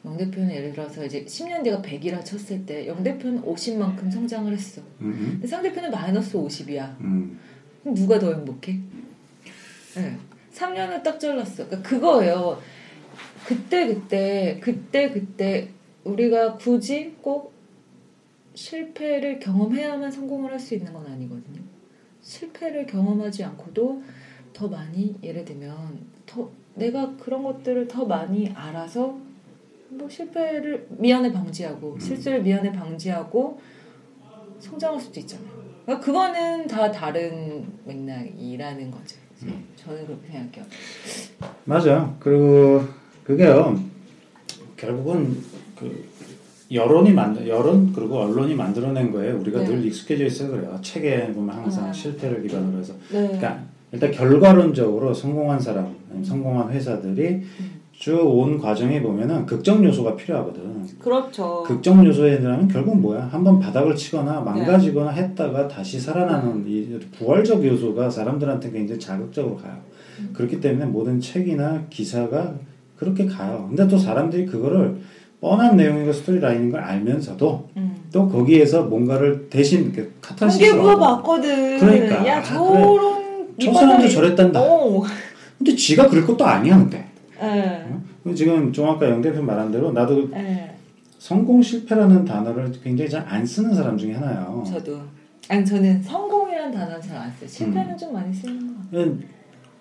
영 0.04 0.16
대표는 0.16 0.50
예를 0.54 0.72
들어서 0.72 1.04
이제 1.04 1.24
10년 1.24 1.64
뒤가 1.64 1.82
100이라 1.82 2.24
쳤을 2.24 2.64
때 2.64 2.86
영 2.86 3.02
대표는 3.02 3.42
50만큼 3.42 4.10
성장을 4.10 4.52
했어. 4.52 4.82
음. 5.00 5.28
근데 5.32 5.46
상대편은 5.46 5.90
마이너스 5.90 6.36
50이야. 6.38 6.98
음. 7.00 7.38
그럼 7.82 7.94
누가 7.94 8.18
더 8.18 8.32
행복해? 8.32 8.78
네. 9.96 10.16
3년을 10.54 11.02
딱 11.02 11.18
잘랐어. 11.18 11.66
그러니까 11.66 11.88
그거예요. 11.88 12.60
그때 13.46 13.86
그때 13.86 14.58
그때 14.60 15.10
그때 15.10 15.68
우리가 16.04 16.56
굳이 16.56 17.14
꼭 17.20 17.52
실패를 18.54 19.38
경험해야만 19.38 20.10
성공을 20.10 20.52
할 20.52 20.58
수 20.60 20.74
있는 20.74 20.92
건 20.92 21.06
아니거든요. 21.06 21.60
실패를 22.22 22.86
경험하지 22.86 23.44
않고도 23.44 24.02
더 24.52 24.68
많이 24.68 25.14
예를 25.22 25.44
들면 25.44 26.00
더 26.24 26.50
내가 26.76 27.14
그런 27.16 27.42
것들을 27.42 27.88
더 27.88 28.04
많이 28.04 28.50
알아서 28.54 29.18
뭐 29.88 30.08
실패를 30.08 30.86
미연에 30.90 31.32
방지하고 31.32 31.98
실수를 31.98 32.42
미연에 32.42 32.70
방지하고 32.72 33.60
성장할 34.58 35.00
수도 35.00 35.20
있잖아요. 35.20 35.50
그러니까 35.84 36.04
그거는 36.04 36.66
다 36.66 36.90
다른 36.90 37.66
맥락이라는 37.84 38.90
거죠. 38.90 39.16
저는 39.76 40.06
그렇게 40.06 40.26
생각해요. 40.32 40.64
맞아. 41.64 42.14
그리고 42.20 42.82
그게요. 43.24 43.78
결국은 44.76 45.36
그 45.78 46.08
여론이 46.70 47.12
만들 47.12 47.48
여론 47.48 47.92
그리고 47.92 48.18
언론이 48.18 48.54
만들어낸 48.54 49.12
거예요. 49.12 49.38
우리가 49.38 49.60
네. 49.60 49.66
늘 49.66 49.86
익숙해져 49.86 50.24
있어 50.24 50.48
그래요. 50.48 50.78
책에 50.82 51.32
보면 51.32 51.54
항상 51.54 51.86
아. 51.86 51.92
실패를 51.92 52.42
기반으로 52.42 52.78
해서. 52.78 52.94
네. 53.12 53.26
그러니까 53.26 53.62
일단 53.92 54.10
결과론적으로 54.10 55.14
성공한 55.14 55.58
사람, 55.60 55.94
성공한 56.22 56.70
회사들이 56.70 57.26
음. 57.28 57.76
쭉온 57.92 58.58
과정에 58.58 59.00
보면은 59.00 59.46
극적 59.46 59.82
요소가 59.82 60.16
필요하거든. 60.16 60.86
그렇죠. 60.98 61.62
극적 61.66 62.04
요소에 62.04 62.38
들어가면 62.40 62.68
결국 62.68 63.00
뭐야? 63.00 63.28
한번 63.32 63.58
바닥을 63.58 63.92
네. 63.92 63.96
치거나 63.96 64.40
망가지거나 64.40 65.10
했다가 65.10 65.66
다시 65.66 65.98
살아나는 65.98 66.64
이 66.66 66.98
부활적 67.16 67.64
요소가 67.64 68.10
사람들한테 68.10 68.70
굉장히 68.70 69.00
자극적으로 69.00 69.56
가요. 69.56 69.74
음. 70.18 70.30
그렇기 70.34 70.60
때문에 70.60 70.84
모든 70.86 71.20
책이나 71.20 71.84
기사가 71.88 72.54
그렇게 72.96 73.26
가요. 73.26 73.66
근데 73.68 73.88
또 73.88 73.96
사람들이 73.98 74.46
그거를 74.46 74.96
뻔한 75.40 75.76
내용이고 75.76 76.12
스토리 76.12 76.38
라인인 76.40 76.70
걸 76.70 76.80
알면서도 76.80 77.68
음. 77.76 77.96
또 78.12 78.28
거기에서 78.28 78.84
뭔가를 78.84 79.48
대신 79.48 79.92
카타르시스 80.20 80.70
통계부가 80.70 80.96
봤거든. 80.96 81.78
그러니까. 81.78 82.26
야 82.26 82.38
아, 82.38 82.42
저런 82.42 83.15
저 83.60 83.72
사람도 83.72 84.08
저랬단다. 84.08 84.60
어. 84.60 85.02
근데 85.58 85.74
지가 85.74 86.08
그럴 86.08 86.26
것도 86.26 86.44
아니야 86.44 86.76
근데 86.78 87.04
예. 87.42 88.34
지금 88.34 88.72
좀 88.72 88.88
아까 88.88 89.08
영 89.08 89.20
대표 89.22 89.42
말한 89.42 89.70
대로 89.72 89.92
나도 89.92 90.28
예. 90.34 90.74
성공 91.18 91.62
실패라는 91.62 92.24
단어를 92.24 92.72
굉장히 92.82 93.10
잘 93.10 93.24
안 93.26 93.44
쓰는 93.44 93.74
사람 93.74 93.96
중에 93.96 94.12
하나요. 94.14 94.62
저도. 94.66 95.00
아니 95.48 95.64
저는 95.64 96.02
성공이라는 96.02 96.72
단어는 96.72 97.00
잘 97.00 97.16
안 97.16 97.30
써요. 97.38 97.48
실패는 97.48 97.92
음. 97.92 97.96
좀 97.96 98.12
많이 98.12 98.32
쓰는 98.34 98.58
것 98.66 98.84
같아요. 98.90 99.02
음, 99.04 99.22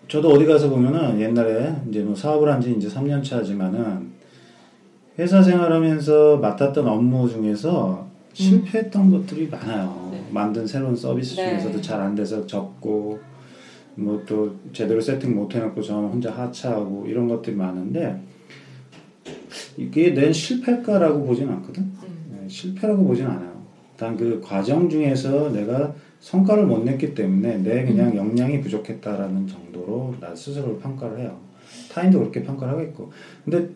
저도 0.08 0.30
어디 0.30 0.46
가서 0.46 0.70
보면은 0.70 1.20
옛날에 1.20 1.76
이제 1.90 2.02
뭐 2.02 2.16
사업을 2.16 2.52
한 2.52 2.62
지 2.62 2.72
이제 2.74 2.88
3년 2.88 3.24
차지만은 3.24 4.14
회사 5.20 5.42
생활하면서 5.42 6.38
맡았던 6.38 6.88
업무 6.88 7.30
중에서 7.30 8.06
실패했던 8.34 9.12
것들이 9.12 9.48
많아요. 9.50 10.10
네. 10.12 10.24
만든 10.30 10.68
새로운 10.68 10.96
서비스 10.96 11.36
네. 11.36 11.50
중에서도 11.52 11.82
잘안 11.82 12.16
돼서 12.16 12.46
접고 12.46 13.20
뭐 13.96 14.24
또 14.26 14.56
제대로 14.74 15.00
세팅 15.02 15.36
못 15.36 15.54
해놓고 15.54 15.82
저 15.82 15.96
혼자 15.96 16.32
하차하고 16.32 17.06
이런 17.08 17.28
것들이 17.28 17.56
많은데 17.56 18.22
이게 19.78 20.14
낸 20.14 20.32
실패일까라고 20.34 21.26
보진 21.26 21.50
않거든. 21.50 21.84
음. 21.84 22.38
네, 22.42 22.48
실패라고 22.50 23.04
보진 23.06 23.26
않아요. 23.26 23.56
단 23.98 24.18
그 24.18 24.42
과정 24.44 24.90
중에서 24.90 25.52
내가 25.52 25.96
성과를 26.20 26.66
못 26.66 26.84
냈기 26.84 27.14
때문에 27.14 27.58
내 27.60 27.86
그냥 27.86 28.12
음. 28.12 28.18
역량이 28.18 28.62
부족했다라는 28.62 29.48
정도로 29.48 30.16
나 30.20 30.36
스스로를 30.36 30.80
평가를 30.80 31.20
해요. 31.20 31.40
타인도 31.92 32.20
그렇게 32.20 32.44
평가를 32.44 32.74
하겠고. 32.74 33.12
근데 33.44 33.70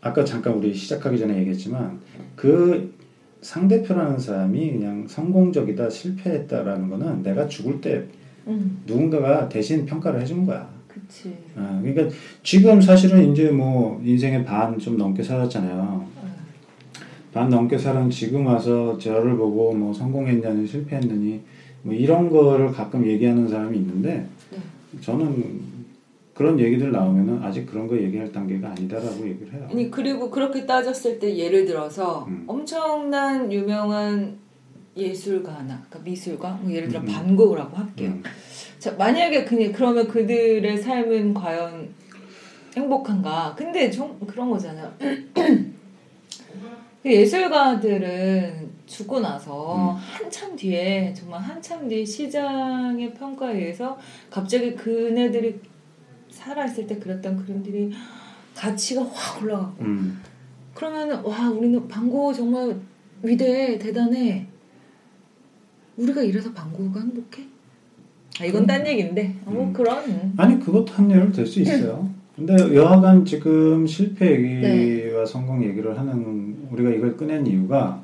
아까 0.00 0.24
잠깐 0.24 0.54
우리 0.54 0.74
시작하기 0.74 1.18
전에 1.18 1.38
얘기했지만 1.38 2.00
그 2.36 2.94
상대표라는 3.40 4.18
사람이 4.18 4.72
그냥 4.72 5.06
성공적이다 5.08 5.90
실패했다라는 5.90 6.90
거는 6.90 7.22
내가 7.22 7.46
죽을 7.48 7.80
때 7.80 8.06
음. 8.48 8.82
누군가가 8.86 9.48
대신 9.48 9.84
평가를 9.86 10.20
해준 10.20 10.44
거야. 10.46 10.68
그치. 10.88 11.34
아, 11.56 11.80
그러니까 11.82 12.14
지금 12.42 12.80
사실은 12.80 13.30
이제 13.32 13.50
뭐 13.50 14.00
인생의 14.04 14.44
반 14.44 14.78
좀 14.78 14.96
넘게 14.96 15.22
살았잖아요. 15.22 16.06
반 17.32 17.50
넘게 17.50 17.76
살은 17.76 18.08
지금 18.10 18.46
와서 18.46 18.96
저를 18.98 19.36
보고 19.36 19.72
뭐 19.74 19.92
성공했냐니 19.92 20.66
실패했느니 20.66 21.40
뭐 21.82 21.94
이런 21.94 22.30
거를 22.30 22.72
가끔 22.72 23.06
얘기하는 23.06 23.46
사람이 23.48 23.76
있는데 23.78 24.26
네. 24.50 24.58
저는 25.00 25.60
그런 26.34 26.58
얘기들 26.58 26.90
나오면은 26.90 27.42
아직 27.42 27.66
그런 27.66 27.86
거 27.86 27.96
얘기할 27.96 28.32
단계가 28.32 28.70
아니다라고 28.70 29.28
얘기를 29.28 29.52
해요. 29.52 29.68
아니 29.70 29.90
그리고 29.90 30.30
그렇게 30.30 30.64
따졌을 30.66 31.18
때 31.18 31.36
예를 31.36 31.64
들어서 31.66 32.24
음. 32.28 32.44
엄청난 32.46 33.52
유명한 33.52 34.38
예술가나 34.98 35.82
그러니까 35.88 35.98
미술가 36.00 36.50
뭐 36.54 36.72
예를 36.72 36.88
들어 36.88 37.00
음. 37.00 37.06
반고흐라고 37.06 37.76
할게요. 37.76 38.10
음, 38.10 38.22
자 38.78 38.92
만약에 38.92 39.44
그 39.44 39.72
그러면 39.72 40.08
그들의 40.08 40.76
삶은 40.76 41.34
과연 41.34 41.88
행복한가? 42.76 43.54
근데 43.56 43.90
좀 43.90 44.18
그런 44.26 44.50
거잖아요. 44.50 44.92
그 47.02 47.12
예술가들은 47.12 48.70
죽고 48.86 49.20
나서 49.20 49.76
음. 49.76 49.96
한참 49.96 50.56
뒤에 50.56 51.14
정말 51.14 51.40
한참 51.40 51.88
뒤에 51.88 52.04
시장의 52.04 53.14
평가에 53.14 53.56
의해서 53.56 53.96
갑자기 54.30 54.74
그네들이 54.74 55.60
살아있을 56.30 56.86
때 56.86 56.98
그렸던 56.98 57.36
그림들이 57.44 57.92
가치가 58.54 59.02
확 59.04 59.42
올라가고 59.42 59.76
음, 59.80 60.20
그러면 60.74 61.24
와 61.24 61.48
우리는 61.48 61.86
반고 61.86 62.32
정말 62.32 62.76
위대해 63.22 63.78
대단해 63.78 64.47
우리가 65.98 66.22
이래서 66.22 66.52
반고가 66.52 67.00
행복해? 67.00 67.42
아 68.40 68.44
이건 68.44 68.66
딴 68.66 68.86
얘기인데 68.86 69.34
뭐 69.44 69.64
음. 69.64 69.72
그런 69.72 70.32
아니 70.36 70.58
그것도 70.60 70.92
한 70.92 71.10
예로 71.10 71.32
될 71.32 71.46
수 71.46 71.60
있어요. 71.60 72.08
근데 72.36 72.54
여하간 72.74 73.24
지금 73.24 73.84
실패 73.84 74.30
얘기와 74.30 75.24
네. 75.24 75.26
성공 75.26 75.64
얘기를 75.64 75.98
하는 75.98 76.56
우리가 76.70 76.90
이걸 76.90 77.16
꺼낸 77.16 77.44
이유가 77.44 78.00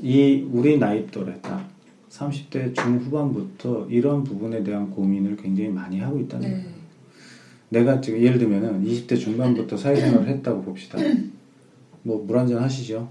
이 0.00 0.46
우리 0.52 0.78
나이 0.78 1.06
또래 1.08 1.34
딱 1.42 1.68
30대 2.10 2.72
중후반부터 2.74 3.88
이런 3.90 4.22
부분에 4.22 4.62
대한 4.62 4.90
고민을 4.90 5.36
굉장히 5.36 5.70
많이 5.70 5.98
하고 5.98 6.20
있다는 6.20 6.48
거예요. 6.48 6.64
네. 6.64 6.70
내가 7.68 8.00
지금 8.00 8.20
예를 8.22 8.38
들면은 8.38 8.84
20대 8.84 9.18
중반부터 9.18 9.76
사회생활을 9.76 10.28
했다고 10.28 10.62
봅시다. 10.62 10.98
뭐 12.04 12.24
물 12.24 12.38
한잔 12.38 12.62
하시죠. 12.62 13.08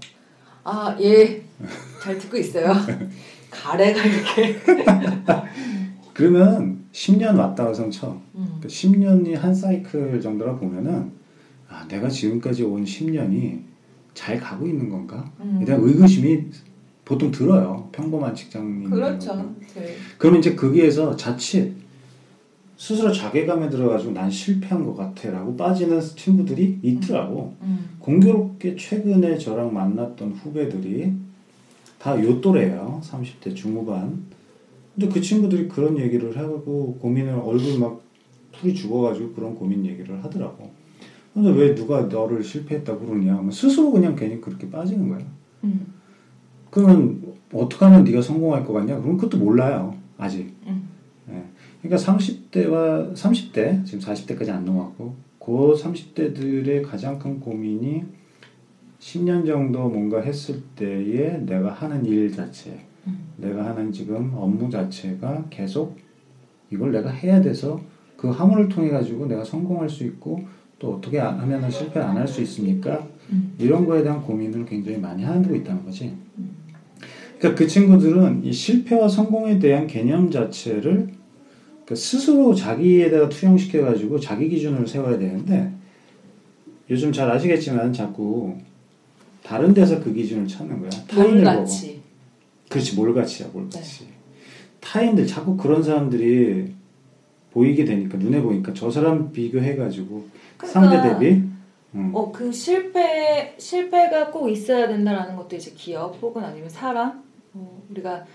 아, 0.68 0.96
예. 1.00 1.44
잘 2.02 2.18
듣고 2.18 2.36
있어요. 2.36 2.72
가래가 3.48 4.02
이렇게. 4.02 4.56
그러면 6.12 6.84
10년 6.90 7.38
왔다 7.38 7.66
가서 7.66 7.88
쳐. 7.88 8.20
음. 8.34 8.58
그 8.60 8.66
10년이 8.66 9.36
한 9.36 9.54
사이클 9.54 10.20
정도라 10.20 10.56
보면은 10.56 11.12
아 11.68 11.86
내가 11.86 12.08
지금까지 12.08 12.64
온 12.64 12.84
10년이 12.84 13.60
잘 14.12 14.40
가고 14.40 14.66
있는 14.66 14.88
건가? 14.88 15.30
음. 15.40 15.60
에 15.62 15.64
대한 15.64 15.80
의구심이 15.84 16.46
보통 17.04 17.30
들어요. 17.30 17.88
평범한 17.92 18.34
직장인. 18.34 18.90
그렇죠. 18.90 19.54
네. 19.76 19.94
그러면 20.18 20.40
이제 20.40 20.56
거기에서 20.56 21.14
자칫 21.14 21.72
스스로 22.76 23.10
자괴감에 23.10 23.70
들어가지고 23.70 24.12
난 24.12 24.30
실패한 24.30 24.84
것 24.84 24.94
같아라고 24.94 25.56
빠지는 25.56 26.00
친구들이 26.00 26.78
있더라고. 26.82 27.54
음. 27.62 27.96
공교롭게 28.00 28.76
최근에 28.76 29.38
저랑 29.38 29.72
만났던 29.72 30.32
후배들이 30.32 31.12
다 31.98 32.20
요 32.20 32.40
또래예요. 32.40 33.00
30대 33.02 33.54
중후반. 33.54 34.24
근데 34.94 35.08
그 35.08 35.20
친구들이 35.20 35.68
그런 35.68 35.98
얘기를 35.98 36.36
하고 36.36 36.96
고민을 37.00 37.32
얼굴 37.34 37.78
막 37.78 38.00
풀이 38.52 38.74
죽어가지고 38.74 39.32
그런 39.32 39.54
고민 39.54 39.84
얘기를 39.84 40.22
하더라고. 40.24 40.70
근데 41.34 41.50
왜 41.50 41.74
누가 41.74 42.02
너를 42.02 42.42
실패했다고 42.42 43.06
그러냐? 43.06 43.42
스스로 43.50 43.90
그냥 43.90 44.14
괜히 44.16 44.40
그렇게 44.40 44.70
빠지는 44.70 45.08
거야. 45.08 45.18
음. 45.64 45.86
그러면 46.70 47.22
어떻게 47.52 47.84
하면 47.84 48.04
네가 48.04 48.22
성공할 48.22 48.64
것 48.64 48.72
같냐? 48.74 49.00
그럼 49.00 49.16
그것도 49.16 49.38
몰라요. 49.38 49.94
아직. 50.18 50.54
음. 50.66 50.88
예. 51.30 51.42
그러니까 51.82 51.98
30 51.98 52.35
대와 52.50 53.12
30대 53.14 53.84
지금 53.84 54.00
40대까지 54.00 54.50
안 54.50 54.64
넘어갔고 54.64 55.14
그 55.38 55.52
30대들의 55.76 56.82
가장 56.84 57.18
큰 57.18 57.38
고민이 57.40 58.04
10년 58.98 59.46
정도 59.46 59.88
뭔가 59.88 60.20
했을 60.20 60.62
때에 60.74 61.38
내가 61.38 61.70
하는 61.72 62.04
일 62.04 62.32
자체, 62.32 62.80
음. 63.06 63.18
내가 63.36 63.66
하는 63.66 63.92
지금 63.92 64.32
업무 64.34 64.68
자체가 64.70 65.44
계속 65.50 65.96
이걸 66.70 66.90
내가 66.92 67.10
해야 67.10 67.40
돼서 67.40 67.80
그 68.16 68.28
함을 68.30 68.68
통해 68.68 68.88
가지고 68.90 69.26
내가 69.26 69.44
성공할 69.44 69.88
수 69.88 70.04
있고 70.04 70.40
또 70.78 70.94
어떻게 70.94 71.18
하면은 71.18 71.70
실패 71.70 72.00
안 72.00 72.16
할 72.16 72.26
수 72.26 72.42
있습니까? 72.42 73.06
음. 73.30 73.54
이런 73.58 73.86
거에 73.86 74.02
대한 74.02 74.22
고민을 74.22 74.64
굉장히 74.66 74.98
많이 74.98 75.22
하고 75.22 75.54
있다는 75.54 75.84
거지. 75.84 76.12
그러니까 77.38 77.58
그 77.58 77.66
친구들은 77.68 78.44
이 78.44 78.52
실패와 78.52 79.08
성공에 79.08 79.58
대한 79.58 79.86
개념 79.86 80.30
자체를 80.30 81.08
그 81.86 81.94
스스로 81.94 82.54
자기에다가 82.54 83.28
투영시켜가지고 83.28 84.18
자기 84.18 84.48
기준을 84.48 84.86
세워야 84.86 85.18
되는데 85.18 85.72
요즘 86.90 87.12
잘 87.12 87.30
아시겠지만 87.30 87.92
자꾸 87.92 88.56
다른 89.42 89.72
데서 89.72 90.02
그 90.02 90.12
기준을 90.12 90.48
찾는 90.48 90.80
거야. 90.80 90.90
타인을. 91.06 91.36
몰같이. 91.44 92.02
그렇지 92.68 92.96
몰같이야 92.96 93.48
몰같이. 93.52 94.08
타인들 94.80 95.26
자꾸 95.26 95.56
그런 95.56 95.82
사람들이 95.82 96.74
보이게 97.52 97.84
되니까 97.84 98.18
눈에 98.18 98.42
보니까 98.42 98.74
저 98.74 98.90
사람 98.90 99.32
비교해가지고 99.32 100.26
그러니까 100.56 100.66
상대 100.66 101.00
대비 101.08 101.42
음. 101.94 102.10
어, 102.12 102.30
그 102.30 102.52
실패, 102.52 103.54
실패가 103.58 104.30
꼭 104.30 104.48
있어야 104.48 104.86
된다라는 104.88 105.36
것도 105.36 105.56
이제 105.56 105.72
기업 105.74 106.20
혹은 106.20 106.44
아니면 106.44 106.68
사람, 106.68 107.22
어, 107.54 107.82
우리가 107.90 108.26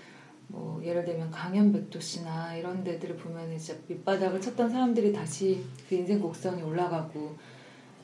뭐 0.52 0.80
예를 0.84 1.04
들면 1.04 1.30
강연백도 1.30 1.98
씨나 1.98 2.54
이런 2.54 2.84
데들을 2.84 3.16
보면 3.16 3.56
진짜 3.58 3.80
밑바닥을 3.88 4.38
쳤던 4.40 4.68
사람들이 4.68 5.10
다시 5.12 5.60
그 5.88 5.94
인생 5.94 6.20
곡선이 6.20 6.62
올라가고 6.62 7.34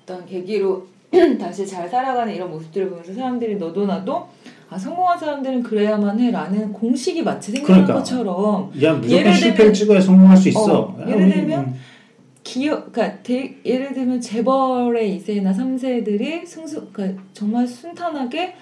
어떤 0.03 0.25
계기로 0.25 0.87
다시 1.39 1.67
잘 1.67 1.89
살아가는 1.89 2.35
이런 2.35 2.51
모습들을 2.51 2.89
보면서 2.89 3.13
사람들이 3.13 3.57
너도 3.57 3.87
나도 3.87 4.27
아 4.71 4.79
성공한 4.79 5.19
사람들은 5.19 5.63
그래야만 5.63 6.19
해라는 6.21 6.73
공식이 6.73 7.23
마치 7.23 7.53
생기는 7.53 7.67
그러니까. 7.85 7.95
것처럼 7.95 8.71
야 8.83 8.95
무조건 8.95 9.11
예를 9.21 9.35
실패를 9.35 9.73
들면- 9.73 9.75
찍어야 9.75 10.01
성공할 10.01 10.37
수 10.37 10.49
있어. 10.49 10.81
어, 10.81 11.01
야, 11.03 11.07
예를 11.09 11.23
우리, 11.27 11.31
들면 11.33 11.61
음. 11.67 11.75
기업, 12.45 12.93
그러니까 12.93 13.23
대- 13.23 13.57
예를 13.65 13.93
들면 13.93 14.21
재벌의 14.23 15.19
2세나 15.21 15.55
3세들이 15.55 16.47
승수, 16.47 16.87
그러니까 16.93 17.23
정말 17.35 17.67
순탄하게 17.67 18.55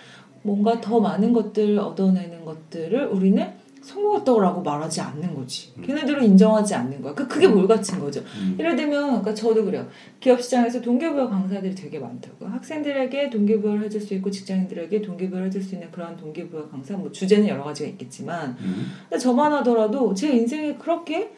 뭔가 0.43 0.81
더 0.81 0.99
많은 1.01 1.33
것들을 1.33 1.79
얻어내는 1.79 2.45
것들을 2.45 3.07
우리는 3.09 3.45
성공했다고 3.87 4.63
말하지 4.63 5.01
않는 5.01 5.35
거지. 5.35 5.73
음. 5.77 5.83
걔네들은 5.87 6.25
인정하지 6.25 6.75
않는 6.75 7.03
거야. 7.03 7.15
그 7.15 7.29
그게 7.29 7.47
뭘 7.47 7.69
같은 7.69 8.01
거죠. 8.01 8.21
음. 8.21 8.57
예를 8.59 8.75
들면, 8.75 9.07
그러니까 9.07 9.33
저도 9.33 9.65
그래요. 9.65 9.87
기업 10.19 10.43
시장에서 10.43 10.81
동기부여 10.81 11.29
강사들이 11.29 11.75
되게 11.75 11.99
많다고요. 12.01 12.51
학생들에게 12.51 13.31
동기부여를 13.31 13.85
해줄 13.85 14.01
수 14.01 14.15
있고 14.15 14.31
직장인들에게 14.31 15.03
동기부여를 15.03 15.47
해줄 15.47 15.63
수 15.63 15.77
있는 15.77 15.91
그런 15.93 16.17
동기부여 16.17 16.69
강사, 16.69 16.97
뭐 16.97 17.13
주제는 17.13 17.47
여러 17.47 17.63
가지가 17.63 17.89
있겠지만, 17.91 18.57
음. 18.61 18.93
근데 19.09 19.19
저만 19.19 19.53
하더라도 19.53 20.13
제 20.15 20.33
인생에 20.33 20.75
그렇게 20.75 21.31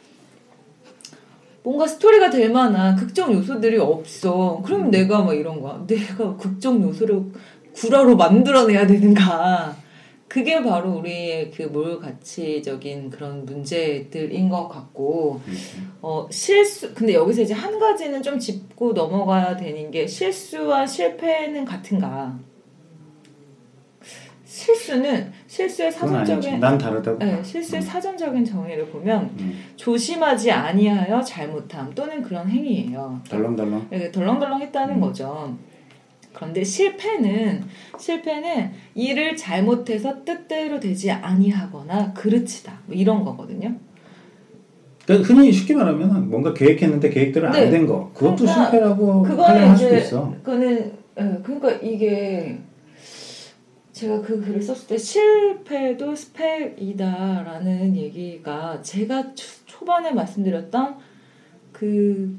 뭔가 1.62 1.86
스토리가 1.86 2.30
될 2.30 2.50
만한 2.50 2.96
극적 2.96 3.30
요소들이 3.30 3.76
없어. 3.76 4.62
그러면 4.64 4.90
내가 4.90 5.22
막 5.22 5.34
이런 5.34 5.60
거야. 5.60 5.84
내가 5.86 6.34
극적 6.36 6.80
요소를 6.80 7.24
구라로 7.74 8.16
만들어내야 8.16 8.86
되는가. 8.86 9.76
그게 10.28 10.62
바로 10.62 10.92
우리의 10.98 11.50
그 11.50 11.62
몰가치적인 11.62 13.10
그런 13.10 13.46
문제들인 13.46 14.50
것 14.50 14.68
같고, 14.68 15.40
음. 15.46 15.92
어, 16.02 16.28
실수, 16.30 16.92
근데 16.94 17.14
여기서 17.14 17.42
이제 17.42 17.54
한 17.54 17.78
가지는 17.78 18.22
좀 18.22 18.38
짚고 18.38 18.92
넘어가야 18.92 19.56
되는 19.56 19.90
게 19.90 20.06
실수와 20.06 20.86
실패는 20.86 21.64
같은가. 21.64 22.38
실수는 24.44 25.32
실수의. 25.46 25.92
사전적인 25.92 26.60
난 26.60 26.76
다르다고. 26.76 27.18
네, 27.18 27.42
실수의 27.42 27.80
사전적인 27.80 28.44
정의를 28.44 28.86
보면 28.86 29.30
음. 29.38 29.64
조심하지 29.76 30.50
아니하여 30.50 31.22
잘못함 31.22 31.94
또는 31.94 32.22
그런 32.22 32.48
행위예요. 32.48 33.20
덜렁덜렁. 33.28 33.88
이렇게 33.90 34.10
덜렁덜렁했다는 34.10 34.96
음. 34.96 35.00
거죠. 35.00 35.56
그런데 36.38 36.62
실패는 36.62 37.64
실패는 37.98 38.70
일을 38.94 39.36
잘못해서 39.36 40.24
뜻대로 40.24 40.78
되지 40.78 41.10
아니하거나 41.10 42.12
그르치다 42.12 42.78
뭐 42.86 42.94
이런 42.94 43.24
거거든요. 43.24 43.74
그러니까 45.04 45.34
흔히 45.34 45.50
쉽게 45.50 45.74
말하면 45.74 46.30
뭔가 46.30 46.54
계획했는데 46.54 47.10
계획대로 47.10 47.50
네. 47.50 47.64
안된 47.64 47.86
거. 47.86 48.12
그것도 48.14 48.36
그러니까 48.36 48.64
실패라고 48.70 49.22
그거는 49.24 49.68
할 49.68 49.76
수도 49.76 49.96
있어. 49.96 50.32
그거는 50.44 50.92
예, 51.18 51.38
그러니까 51.42 51.70
이게 51.82 52.58
제가 53.90 54.20
그 54.20 54.40
글을 54.40 54.62
썼을 54.62 54.86
때 54.86 54.96
실패도 54.96 56.14
스펙이다라는 56.14 57.96
얘기가 57.96 58.80
제가 58.82 59.34
초- 59.34 59.64
초반에 59.66 60.12
말씀드렸던 60.12 60.98
그 61.72 62.38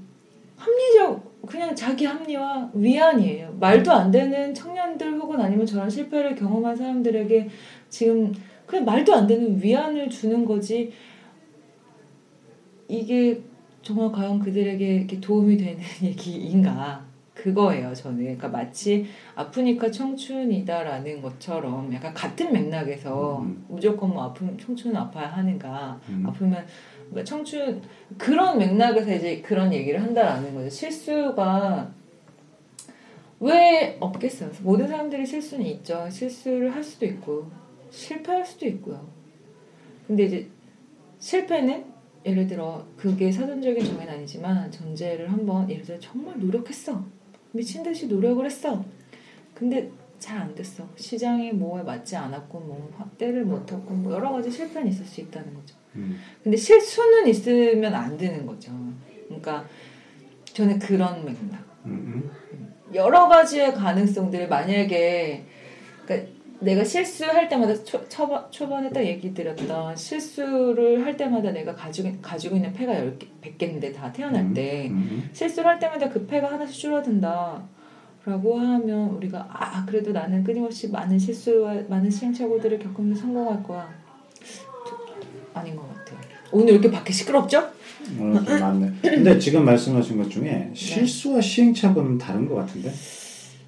합리적 0.55 1.28
그냥 1.45 1.75
자기 1.75 2.06
합리화 2.06 2.69
위안이에요. 2.73 3.56
말도 3.60 3.91
안 3.91 4.12
되는 4.12 4.54
청년들 4.54 5.13
혹은 5.19 5.39
아니면 5.39 5.65
저런 5.65 5.89
실패를 5.89 6.36
경험한 6.36 6.75
사람들에게 6.75 7.49
지금 7.89 8.34
그냥 8.65 8.86
말도 8.86 9.13
안 9.13 9.25
되는 9.25 9.62
위안을 9.62 10.10
주는 10.10 10.45
거지. 10.45 10.91
이게 12.88 13.41
정말 13.82 14.12
과연 14.12 14.39
그들에게 14.39 15.08
도움이 15.21 15.58
되는 15.58 15.80
얘기인가? 16.04 17.08
그거예요, 17.34 17.93
저는. 17.93 18.17
그러니까 18.19 18.49
마치 18.49 19.06
아프니까 19.34 19.89
청춘이다라는 19.89 21.21
것처럼 21.21 21.91
약간 21.93 22.13
같은 22.13 22.52
맥락에서 22.52 23.39
음. 23.39 23.63
무조건 23.69 24.10
뭐 24.10 24.25
아프면 24.25 24.58
청춘은 24.58 24.95
아파야 24.97 25.28
하는가? 25.28 25.97
음. 26.10 26.25
아프면 26.28 26.65
뭐 27.10 27.24
청춘 27.24 27.82
그런 28.17 28.58
맥락에서 28.58 29.13
이제 29.13 29.41
그런 29.41 29.74
얘기를 29.74 30.02
한다라는 30.02 30.54
거죠. 30.54 30.69
실수가 30.69 31.91
왜 33.41 33.98
없겠어요? 34.00 34.52
모든 34.62 34.88
사람들이 34.88 35.26
실수는 35.26 35.65
있죠. 35.65 36.08
실수를 36.10 36.76
할 36.76 36.84
수도 36.84 37.06
있고 37.06 37.50
실패할 37.89 38.45
수도 38.45 38.65
있고요. 38.67 39.08
근데 40.08 40.24
이제 40.26 40.48
실패는 41.19 41.86
예를 42.26 42.48
들어 42.48 42.86
그게 42.98 43.32
사전적인 43.32 43.84
정의는 43.86 44.13
아니지만 44.13 44.69
전제를 44.72 45.32
한번 45.32 45.69
예를 45.69 45.84
들어 45.84 46.00
정말 46.00 46.38
노력했어. 46.39 47.04
미친 47.52 47.82
듯이 47.82 48.08
노력을 48.08 48.45
했어. 48.45 48.84
근데 49.54 49.89
잘 50.19 50.38
안 50.38 50.54
됐어. 50.54 50.86
시장이 50.98 51.54
뭐에 51.54 51.82
맞지 51.84 52.17
않았고 52.17 52.60
뭐 52.60 52.91
확대를 52.98 53.45
못했고 53.45 53.93
뭐 53.93 54.12
여러 54.13 54.32
가지 54.34 54.52
실패는 54.52 54.89
있을 54.89 55.06
수 55.06 55.22
있다는 55.22 55.54
거죠. 55.54 55.76
음. 55.95 56.19
근데 56.43 56.58
실수는 56.58 57.28
있으면 57.28 57.93
안 57.93 58.17
되는 58.17 58.45
거죠. 58.45 58.71
그러니까 59.28 59.65
저는 60.45 60.80
그런 60.80 61.25
맥락. 61.25 61.69
음, 61.86 62.30
여러 62.93 63.28
가지의 63.28 63.73
가능성들을 63.73 64.47
만약에 64.47 65.45
그러니까 66.06 66.30
내가 66.60 66.84
실수할 66.84 67.47
때마다 67.47 67.73
초, 67.84 68.08
초반, 68.10 68.52
초반에 68.52 68.89
딱 68.89 69.06
얘기 69.06 69.34
드렸던 69.34 69.95
실수를 69.95 71.06
할 71.06 71.15
때마다 71.15 71.52
내가 71.52 71.73
가지고, 71.73 72.12
가지고 72.21 72.58
있는 72.58 72.73
패가 72.73 72.93
10개, 72.93 73.28
100개인데 73.41 73.95
다 73.95 74.12
태어날 74.12 74.43
음. 74.43 74.54
때 74.54 74.89
음. 74.89 75.30
실수를 75.32 75.69
할 75.69 75.80
때마다 75.80 76.10
그 76.10 76.25
패가 76.28 76.52
하나씩 76.52 76.75
줄어든다. 76.75 77.63
라고 78.25 78.60
하면 78.60 79.12
우리가 79.12 79.47
아 79.49 79.86
그래도 79.86 80.12
나는 80.12 80.43
끊임없이 80.43 80.91
많은 80.91 81.17
실수와 81.17 81.84
많은 81.88 82.12
시행착오들을 82.12 82.78
겪으면서 82.80 83.21
성공할 83.21 83.63
거야 83.63 83.89
아닌 85.53 85.75
것 85.75 85.88
같아요 85.95 86.17
오늘 86.51 86.73
이렇게 86.73 86.89
밖에 86.91 87.13
시끄럽죠? 87.13 87.63
오늘 88.19 88.43
좀 88.43 88.59
많네. 88.59 88.91
근데 89.03 89.38
지금 89.38 89.65
말씀하신 89.65 90.17
것 90.17 90.29
중에 90.29 90.71
실수와 90.73 91.41
시행착오는 91.41 92.17
다른 92.17 92.47
것 92.47 92.55
같은데 92.55 92.91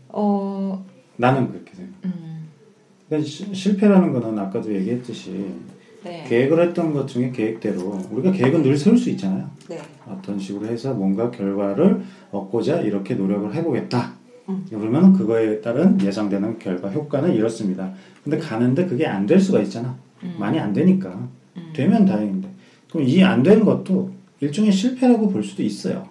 어 0.09 0.83
나는 1.17 1.49
그렇게 1.51 1.73
생각. 1.75 1.93
음, 2.05 2.47
그러니까 3.07 3.29
시- 3.29 3.53
실패라는 3.53 4.11
거는 4.13 4.39
아까도 4.39 4.73
얘기했듯이 4.73 5.45
네. 6.03 6.25
계획을 6.27 6.67
했던 6.69 6.91
것 6.93 7.05
중에 7.07 7.29
계획대로 7.31 7.99
우리가 8.09 8.31
계획은 8.31 8.63
늘 8.63 8.75
세울 8.75 8.97
수 8.97 9.09
있잖아요. 9.11 9.47
네. 9.69 9.79
어떤 10.07 10.39
식으로 10.39 10.65
해서 10.65 10.93
뭔가 10.93 11.29
결과를 11.29 12.01
얻고자 12.31 12.81
이렇게 12.81 13.13
노력을 13.13 13.53
해보겠다. 13.53 14.13
음. 14.49 14.65
그러면 14.69 15.13
그거에 15.13 15.61
따른 15.61 16.01
예상되는 16.01 16.57
결과 16.57 16.89
효과는 16.89 17.33
이렇습니다. 17.35 17.93
근데 18.23 18.39
가는데 18.39 18.87
그게 18.87 19.05
안 19.05 19.27
될 19.27 19.39
수가 19.39 19.59
있잖아. 19.61 19.95
음. 20.23 20.35
많이 20.39 20.59
안 20.59 20.73
되니까 20.73 21.27
음. 21.57 21.71
되면 21.73 22.05
다행인데 22.05 22.49
그럼 22.89 23.07
이안 23.07 23.43
되는 23.43 23.63
것도 23.63 24.11
일종의 24.39 24.71
실패라고 24.71 25.29
볼 25.29 25.43
수도 25.43 25.63
있어요. 25.63 26.09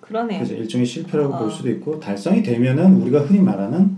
그러네요 0.00 0.38
그래서 0.38 0.54
일종의 0.54 0.86
실패라고 0.86 1.34
어. 1.34 1.38
볼 1.38 1.50
수도 1.50 1.70
있고 1.70 1.98
달성이 1.98 2.42
되면은 2.42 3.02
우리가 3.02 3.20
흔히 3.20 3.40
말하는 3.40 3.96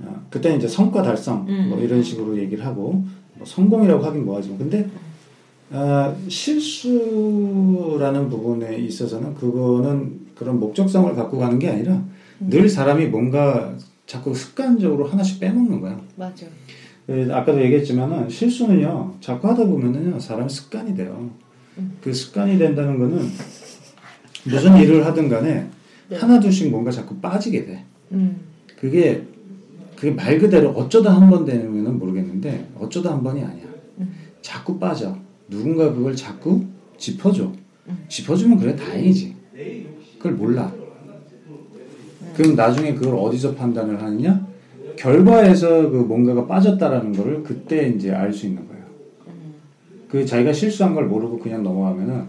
어, 0.00 0.26
그때 0.30 0.54
이제 0.54 0.68
성과 0.68 1.02
달성 1.02 1.46
음. 1.48 1.70
뭐 1.70 1.80
이런 1.80 2.02
식으로 2.02 2.38
얘기를 2.38 2.64
하고 2.64 3.04
뭐 3.34 3.46
성공이라고 3.46 4.04
하긴 4.04 4.24
뭐하지만 4.24 4.58
근데 4.58 4.88
어, 5.70 6.16
실수라는 6.28 8.28
부분에 8.28 8.76
있어서는 8.78 9.34
그거는 9.34 10.26
그런 10.34 10.60
목적성을 10.60 11.14
갖고 11.14 11.38
가는 11.38 11.58
게 11.58 11.70
아니라 11.70 11.94
음. 11.94 12.50
늘 12.50 12.68
사람이 12.68 13.06
뭔가 13.06 13.74
자꾸 14.06 14.34
습관적으로 14.34 15.06
하나씩 15.06 15.40
빼먹는 15.40 15.80
거야. 15.80 16.00
맞아 16.14 16.46
그 17.06 17.28
아까도 17.30 17.62
얘기했지만은 17.62 18.28
실수는요 18.28 19.14
자꾸 19.20 19.48
하다 19.48 19.64
보면은요 19.64 20.18
사람 20.18 20.48
습관이 20.48 20.96
돼요. 20.96 21.30
음. 21.78 21.92
그 22.02 22.12
습관이 22.12 22.58
된다는 22.58 22.98
거는 22.98 23.28
무슨 24.44 24.76
일을 24.76 25.04
하든 25.06 25.28
간에 25.28 25.68
네. 26.08 26.16
하나 26.16 26.40
둘씩 26.40 26.70
뭔가 26.70 26.90
자꾸 26.90 27.16
빠지게 27.16 27.64
돼. 27.64 27.84
음. 28.12 28.40
그게 28.78 29.22
그게 29.94 30.10
말 30.10 30.38
그대로 30.38 30.70
어쩌다 30.70 31.14
한 31.14 31.30
번 31.30 31.44
되면은 31.44 31.98
모르겠는데 31.98 32.68
어쩌다 32.78 33.12
한 33.12 33.22
번이 33.22 33.42
아니야. 33.42 33.64
음. 33.98 34.12
자꾸 34.42 34.78
빠져. 34.78 35.16
누군가 35.48 35.92
그걸 35.92 36.14
자꾸 36.16 36.64
짚어줘. 36.98 37.52
음. 37.88 38.04
짚어주면 38.08 38.58
그래 38.58 38.74
다행이지. 38.76 39.34
그걸 40.18 40.32
몰라. 40.32 40.72
그럼 42.34 42.54
나중에 42.56 42.94
그걸 42.94 43.14
어디서 43.16 43.54
판단을 43.54 44.02
하느냐? 44.02 44.46
결과에서 44.96 45.90
그 45.90 45.96
뭔가가 45.98 46.46
빠졌다라는 46.46 47.12
거를 47.12 47.42
그때 47.42 47.88
이제 47.88 48.12
알 48.12 48.32
수 48.32 48.46
있는 48.46 48.66
거예요. 48.66 48.84
그 50.08 50.24
자기가 50.24 50.52
실수한 50.52 50.94
걸 50.94 51.06
모르고 51.06 51.38
그냥 51.38 51.62
넘어가면은 51.62 52.24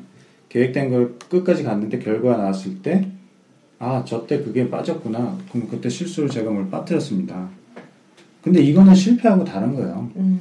계획된 0.49 0.89
걸 0.89 1.15
끝까지 1.29 1.63
갔는데 1.63 1.99
결과가 1.99 2.37
나왔을 2.37 2.81
때 2.81 3.07
아, 3.79 4.03
저 4.05 4.25
때 4.25 4.41
그게 4.43 4.69
빠졌구나. 4.69 5.37
그럼 5.51 5.67
그때 5.69 5.87
실수를 5.87 6.29
제가 6.29 6.49
뭘 6.49 6.69
빠뜨렸습니다. 6.69 7.47
근데 8.43 8.61
이거는 8.61 8.95
실패하고 8.95 9.43
다른 9.43 9.75
거예요. 9.75 10.09
음. 10.15 10.39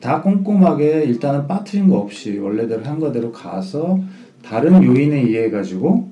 다 0.00 0.20
꼼꼼하게 0.20 1.04
일단은 1.04 1.46
빠뜨린 1.46 1.88
거 1.88 1.98
없이 1.98 2.36
원래대로 2.38 2.84
한 2.84 3.00
거대로 3.00 3.32
가서 3.32 3.98
다른 4.42 4.82
요인에 4.84 5.20
의해 5.22 5.50
가지고 5.50 6.10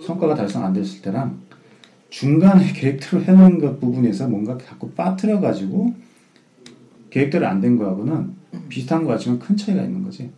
성과가 0.00 0.34
달성 0.34 0.64
안 0.64 0.72
됐을 0.72 1.02
때랑 1.02 1.38
중간에 2.10 2.72
계획대로 2.72 3.22
해놓은 3.22 3.58
것 3.58 3.80
부분에서 3.80 4.28
뭔가 4.28 4.58
자꾸 4.58 4.90
빠뜨려 4.90 5.40
가지고 5.40 5.94
계획대로 7.10 7.46
안 7.46 7.60
된 7.60 7.76
거하고는 7.76 8.34
비슷한 8.68 9.04
것 9.04 9.10
같지만 9.10 9.38
큰 9.38 9.56
차이가 9.56 9.82
있는 9.82 10.02
거지. 10.02 10.30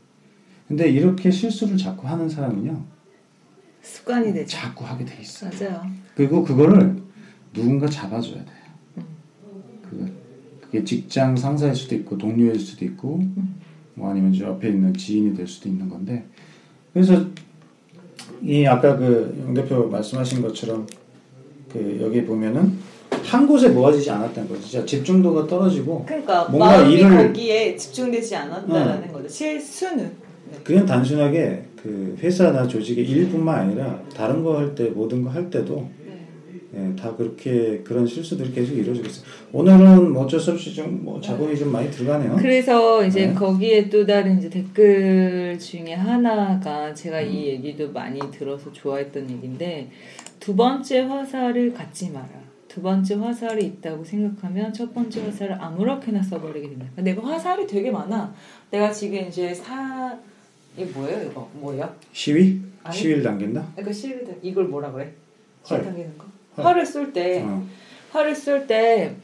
근데 0.69 0.89
이렇게 0.89 1.31
실수를 1.31 1.77
자꾸 1.77 2.07
하는 2.07 2.29
사람은요, 2.29 2.83
습관이 3.83 4.33
되죠. 4.33 4.47
자꾸 4.49 4.85
하게 4.85 5.05
돼 5.05 5.21
있어. 5.21 5.47
맞아요. 5.47 5.87
그리고 6.15 6.43
그거를 6.45 6.97
누군가 7.53 7.87
잡아줘야 7.87 8.45
돼. 8.45 8.51
그 9.91 10.13
그게 10.63 10.85
직장 10.85 11.37
상사일 11.37 11.75
수도 11.75 11.95
있고 11.97 12.17
동료일 12.17 12.59
수도 12.59 12.85
있고 12.87 13.21
뭐 13.95 14.11
아니면 14.11 14.33
저 14.33 14.47
옆에 14.47 14.69
있는 14.71 14.95
지인이 14.95 15.35
될 15.37 15.47
수도 15.47 15.69
있는 15.69 15.89
건데 15.91 16.25
그래서 16.95 17.27
이 18.41 18.65
아까 18.67 18.97
그 18.97 19.35
영 19.41 19.53
대표 19.53 19.89
말씀하신 19.89 20.41
것처럼 20.41 20.87
그 21.73 21.99
여기 22.03 22.25
보면은 22.25 22.73
한 23.25 23.47
곳에 23.47 23.69
모아지지 23.69 24.11
않았다는 24.11 24.49
거죠. 24.49 24.61
진짜 24.63 24.85
집중도가 24.87 25.47
떨어지고 25.47 26.05
그러니까 26.07 26.45
뭔가 26.49 26.79
마음이 26.79 26.97
일을- 26.97 27.29
거기에 27.29 27.77
집중되지 27.77 28.35
않았다라는 28.37 29.13
거죠. 29.13 29.29
실수는. 29.29 30.05
네. 30.51 30.59
그냥 30.65 30.85
단순하게 30.87 31.65
그 31.83 32.17
회사나 32.21 32.67
조직의 32.67 33.09
일뿐만 33.09 33.61
아니라 33.61 34.01
다른 34.15 34.43
거 34.43 34.57
할 34.59 34.75
때 34.75 34.85
모든 34.91 35.23
거 35.23 35.31
할 35.31 35.49
때도 35.51 35.89
예, 36.75 36.97
다 36.97 37.15
그렇게 37.15 37.83
그런 37.85 38.07
실수들이 38.07 38.53
계속 38.53 38.75
이루어지고 38.75 39.07
있어요. 39.07 39.27
오늘은 39.53 40.13
뭐 40.13 40.25
어쩔 40.25 40.41
수 40.41 40.53
없이 40.53 40.75
좀 40.75 41.03
뭐 41.03 41.21
자본이 41.21 41.57
좀 41.57 41.71
많이 41.73 41.91
들어가네요. 41.91 42.37
그래서 42.37 43.05
이제 43.05 43.27
네. 43.27 43.35
거기에 43.35 43.89
또 43.91 44.07
다른 44.07 44.39
이제 44.39 44.49
댓글 44.49 45.59
중에 45.59 45.93
하나가 45.95 46.95
제가 46.95 47.21
음. 47.21 47.31
이 47.31 47.47
얘기도 47.49 47.93
많이 47.93 48.19
들어서 48.31 48.73
좋아했던 48.73 49.29
얘기인데 49.31 49.91
두 50.41 50.57
번째 50.57 51.01
화살을 51.01 51.75
갖지 51.75 52.11
마라. 52.11 52.29
두 52.69 52.81
번째 52.81 53.17
화살이 53.17 53.67
있다고 53.67 54.03
생각하면 54.03 54.73
첫 54.73 54.95
번째 54.95 55.23
화살을 55.25 55.61
아무렇게나 55.61 56.23
써버리게 56.23 56.71
된다. 56.71 56.87
내가 56.97 57.23
화살이 57.27 57.67
되게 57.67 57.91
많아. 57.91 58.35
내가 58.71 58.91
지금 58.91 59.19
이제 59.29 59.53
사 59.53 60.17
이게 60.75 60.87
뭐예요 60.87 61.29
이거 61.31 61.51
뭐예요? 61.61 61.95
시위? 62.13 62.63
아니. 62.83 62.97
시위를 62.97 63.23
당긴다? 63.23 63.75
이거 63.79 63.93
실드 63.93 64.39
이걸 64.43 64.65
뭐라 64.69 64.91
그래? 64.91 65.13
활. 65.65 65.79
실 65.81 65.85
당기는 65.85 66.17
거? 66.17 66.25
활. 66.55 66.67
활을 66.67 66.87
쏠때 66.87 67.43
어. 67.43 67.67
활을 68.13 68.35
쏠때 68.35 69.17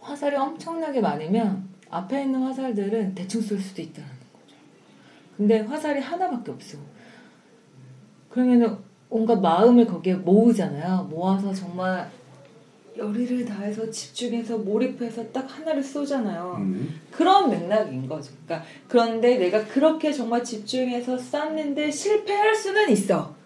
화살이 0.00 0.36
엄청나게 0.36 1.00
많으면 1.00 1.68
앞에 1.90 2.22
있는 2.22 2.42
화살들은 2.42 3.14
대충 3.14 3.40
쏠 3.40 3.58
수도 3.58 3.82
있다는 3.82 4.08
거죠. 4.08 4.56
근데 5.36 5.60
화살이 5.60 6.00
하나밖에 6.00 6.50
없어. 6.50 6.78
그러면은 8.30 8.76
온갖 9.10 9.40
마음을 9.40 9.86
거기에 9.86 10.14
모으잖아요. 10.14 11.08
모아서 11.10 11.52
정말 11.54 12.10
열의를 12.96 13.44
다해서 13.44 13.88
집중해서 13.90 14.58
몰입해서 14.58 15.30
딱 15.30 15.46
하나를 15.48 15.82
쏘잖아요. 15.82 16.56
음. 16.58 17.00
그런 17.10 17.48
맥락인 17.48 18.08
거죠. 18.08 18.32
그러니까 18.44 18.68
그런데 18.88 19.38
내가 19.38 19.64
그렇게 19.66 20.12
정말 20.12 20.42
집중해서 20.44 21.16
쐈는데 21.16 21.90
실패할 21.90 22.54
수는 22.54 22.90
있어. 22.90 23.37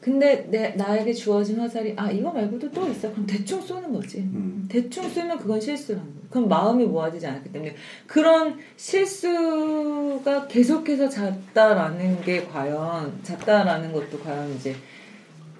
근데 0.00 0.46
내 0.50 0.70
나에게 0.70 1.12
주어진 1.12 1.60
화살이 1.60 1.92
아 1.96 2.10
이거 2.10 2.32
말고도 2.32 2.70
또 2.70 2.88
있어. 2.88 3.10
그럼 3.10 3.26
대충 3.26 3.60
쏘는 3.60 3.92
거지. 3.92 4.18
음. 4.18 4.66
대충 4.68 5.08
쏘면 5.08 5.38
그건 5.38 5.60
실수라는 5.60 6.06
거예요. 6.06 6.20
그럼 6.30 6.48
마음이 6.48 6.86
모아지지 6.86 7.26
않았기 7.26 7.52
때문에 7.52 7.74
그런 8.06 8.56
실수가 8.76 10.46
계속해서 10.46 11.08
잦다라는 11.08 12.22
게 12.22 12.44
과연 12.44 13.12
잦다라는 13.22 13.92
것도 13.92 14.18
과연 14.20 14.54
이제 14.54 14.74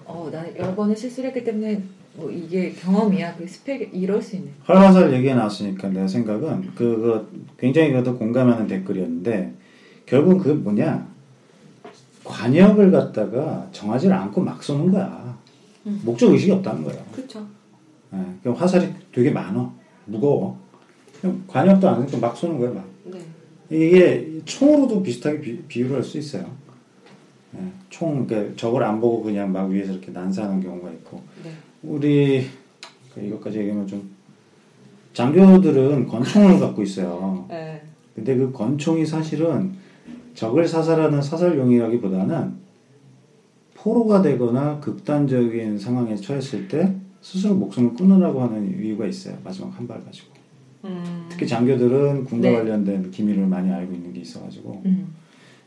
어 0.05 0.27
나는 0.31 0.57
여러 0.57 0.73
번을 0.75 0.95
실수를 0.95 1.29
했기 1.29 1.43
때문에 1.43 1.83
뭐 2.15 2.31
이게 2.31 2.71
경험이야 2.71 3.35
그 3.35 3.47
스펙 3.47 3.91
이럴 3.93 4.21
수 4.21 4.37
있는 4.37 4.51
활화살 4.63 5.13
얘기가 5.13 5.35
나왔으니까 5.35 5.89
내 5.89 6.07
생각은 6.07 6.73
그거 6.73 7.27
굉장히 7.57 7.91
그것도 7.91 8.17
공감하는 8.17 8.67
댓글이었는데 8.67 9.53
결국 10.05 10.39
그게 10.39 10.53
뭐냐 10.53 11.10
관역을 12.31 12.91
갖다가 12.91 13.67
정하지 13.73 14.09
않고 14.11 14.41
막 14.41 14.63
쏘는 14.63 14.91
거야. 14.91 15.37
음. 15.85 16.01
목적 16.05 16.31
의식이 16.31 16.51
없다는 16.53 16.83
거예요. 16.85 17.03
그렇죠. 17.11 17.45
예, 18.13 18.17
그럼 18.41 18.55
화살이 18.55 18.87
되게 19.11 19.29
많어, 19.31 19.73
무거워. 20.05 20.57
그럼 21.19 21.43
관역도 21.47 21.87
안 21.89 22.01
해도 22.03 22.17
막 22.19 22.35
쏘는 22.35 22.57
거야 22.57 22.71
막. 22.71 22.85
네. 23.05 23.19
이게 23.69 24.41
총으로도 24.45 25.03
비슷하게 25.03 25.41
비, 25.41 25.61
비유를 25.63 25.97
할 25.97 26.03
수 26.03 26.17
있어요. 26.17 26.45
예, 27.55 27.59
총, 27.89 28.25
그러니까 28.25 28.55
저걸 28.55 28.83
안 28.83 29.01
보고 29.01 29.21
그냥 29.23 29.51
막 29.51 29.69
위에서 29.69 29.91
이렇게 29.91 30.11
난사하는 30.11 30.61
경우가 30.61 30.89
있고. 30.91 31.21
네. 31.43 31.51
우리, 31.83 32.45
그 33.13 33.21
이것까지 33.21 33.59
얘기하면 33.59 33.87
좀, 33.87 34.09
장교들은 35.13 36.07
권총을 36.07 36.59
갖고 36.59 36.81
있어요. 36.83 37.45
네. 37.49 37.81
근데 38.15 38.35
그 38.35 38.51
권총이 38.51 39.05
사실은 39.05 39.73
적을 40.33 40.67
사살하는 40.67 41.21
사살용이라기보다는 41.21 42.53
포로가 43.75 44.21
되거나 44.21 44.79
극단적인 44.79 45.77
상황에 45.77 46.15
처했을 46.15 46.67
때 46.67 46.95
스스로 47.21 47.55
목숨을 47.55 47.93
끊으라고 47.95 48.41
하는 48.41 48.79
이유가 48.83 49.05
있어요. 49.05 49.37
마지막 49.43 49.77
한 49.77 49.87
발 49.87 50.03
가지고. 50.03 50.31
음. 50.85 51.27
특히 51.29 51.45
장교들은 51.47 52.25
군과 52.25 52.49
네. 52.49 52.55
관련된 52.55 53.11
기밀을 53.11 53.45
많이 53.45 53.71
알고 53.71 53.93
있는 53.93 54.11
게 54.13 54.21
있어가지고 54.21 54.81
음. 54.85 55.13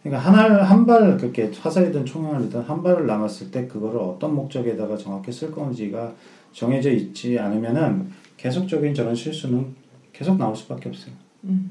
그러니까 0.03 0.29
한발 0.29 1.17
그렇게 1.17 1.51
화살이든 1.57 2.05
총알이든 2.05 2.61
한 2.63 2.83
발을 2.83 3.07
남았을 3.07 3.51
때 3.51 3.67
그거를 3.69 4.01
어떤 4.01 4.35
목적에다가 4.35 4.97
정확히 4.97 5.31
쓸 5.33 5.51
건지가 5.53 6.13
정해져 6.53 6.91
있지 6.91 7.39
않으면은 7.39 8.11
계속적인 8.37 8.93
저런 8.95 9.15
실수는 9.15 9.75
계속 10.13 10.37
나올 10.37 10.55
수밖에 10.55 10.89
없어요. 10.89 11.15
음. 11.45 11.71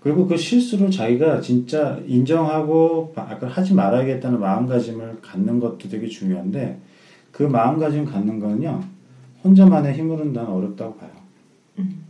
그리고 0.00 0.26
그 0.26 0.36
실수를 0.36 0.90
자기가 0.90 1.40
진짜 1.40 1.98
인정하고 2.06 3.12
아까 3.16 3.46
하지 3.46 3.74
말아야겠다는 3.74 4.38
마음가짐을 4.40 5.20
갖는 5.20 5.60
것도 5.60 5.88
되게 5.88 6.06
중요한데 6.06 6.78
그 7.32 7.42
마음가짐 7.42 8.04
갖는 8.04 8.38
거는요 8.38 8.82
혼자만의 9.44 9.94
힘으로는 9.94 10.32
난 10.32 10.46
어렵다고 10.46 10.94
봐요. 10.96 11.10
음. 11.78 12.04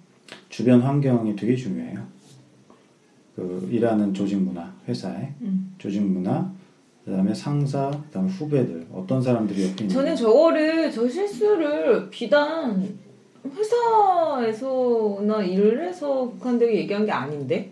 주변 0.49 0.81
환경이 0.81 1.37
되게 1.37 1.55
중요해요. 1.55 2.07
그 3.37 3.69
일하는 3.71 4.13
조직 4.13 4.41
문화, 4.41 4.73
회사의 4.89 5.33
음. 5.43 5.75
조직 5.79 6.03
문화, 6.03 6.51
그다음에 7.05 7.33
상사, 7.33 7.91
그다음에 7.91 8.29
후배들 8.29 8.87
어떤 8.93 9.23
사람들이 9.23 9.63
옆에 9.63 9.85
있는 9.85 9.89
저는 9.89 10.17
저거를 10.17 10.91
저 10.91 11.09
실수를 11.09 12.11
비단 12.11 12.99
회사에서나 13.47 15.43
일을 15.43 15.87
해서 15.87 16.29
북한 16.31 16.59
되게 16.59 16.79
얘기한 16.79 17.07
게 17.07 17.13
아닌데. 17.13 17.71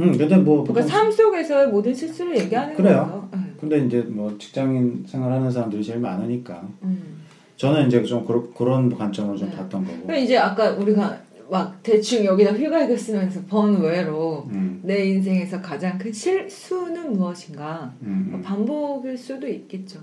음, 0.00 0.16
근데 0.16 0.36
뭐 0.36 0.64
그러니까 0.64 0.86
삶 0.88 1.10
속에서의 1.10 1.68
모든 1.68 1.94
실수를 1.94 2.38
얘기하는 2.38 2.74
그래요. 2.74 2.94
거예요. 2.96 3.28
네. 3.32 3.52
근데 3.60 3.78
이제 3.86 4.00
뭐 4.00 4.36
직장인 4.38 5.04
생활하는 5.06 5.50
사람들이 5.50 5.84
제일 5.84 5.98
많으니까 5.98 6.66
음. 6.82 7.20
저는 7.56 7.88
이제 7.88 8.02
좀 8.02 8.24
그러, 8.24 8.42
그런 8.54 8.94
관점으로 8.94 9.36
좀 9.36 9.50
네. 9.50 9.56
봤던 9.56 9.84
거고. 9.84 10.06
그럼 10.06 10.18
이제 10.20 10.38
아까 10.38 10.70
우리가 10.70 11.20
막 11.50 11.82
대충 11.82 12.24
여기다 12.24 12.52
휘갈겨 12.52 12.96
쓰면서 12.96 13.40
번외로 13.48 14.46
음, 14.52 14.80
내 14.82 15.04
인생에서 15.06 15.60
가장 15.60 15.98
큰 15.98 16.12
실수는 16.12 17.12
무엇인가? 17.12 17.92
음, 18.02 18.30
음. 18.34 18.42
반복일 18.42 19.18
수도 19.18 19.46
있겠죠. 19.46 19.98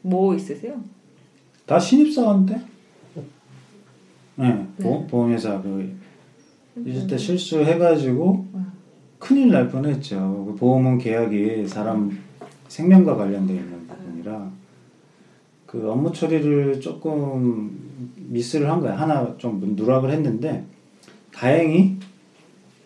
뭐 0.00 0.34
있으세요? 0.34 0.80
다 1.66 1.78
신입사원인데? 1.78 2.60
네, 4.36 4.48
네. 4.48 4.66
보험, 4.82 5.06
보험회사 5.06 5.60
그 5.60 5.94
있을 6.86 7.06
때 7.06 7.18
실수해가지고 7.18 8.46
음. 8.54 8.71
큰일 9.22 9.50
날 9.50 9.68
뻔했죠. 9.68 10.46
그 10.48 10.56
보험은 10.56 10.98
계약이 10.98 11.68
사람 11.68 12.18
생명과 12.66 13.14
관련돼 13.14 13.54
있는 13.54 13.86
부분이라 13.86 14.50
그 15.66 15.88
업무 15.90 16.12
처리를 16.12 16.80
조금 16.80 17.70
미스를 18.16 18.68
한 18.68 18.80
거야. 18.80 18.98
하나 18.98 19.36
좀 19.38 19.60
누락을 19.76 20.10
했는데 20.10 20.64
다행히 21.32 21.96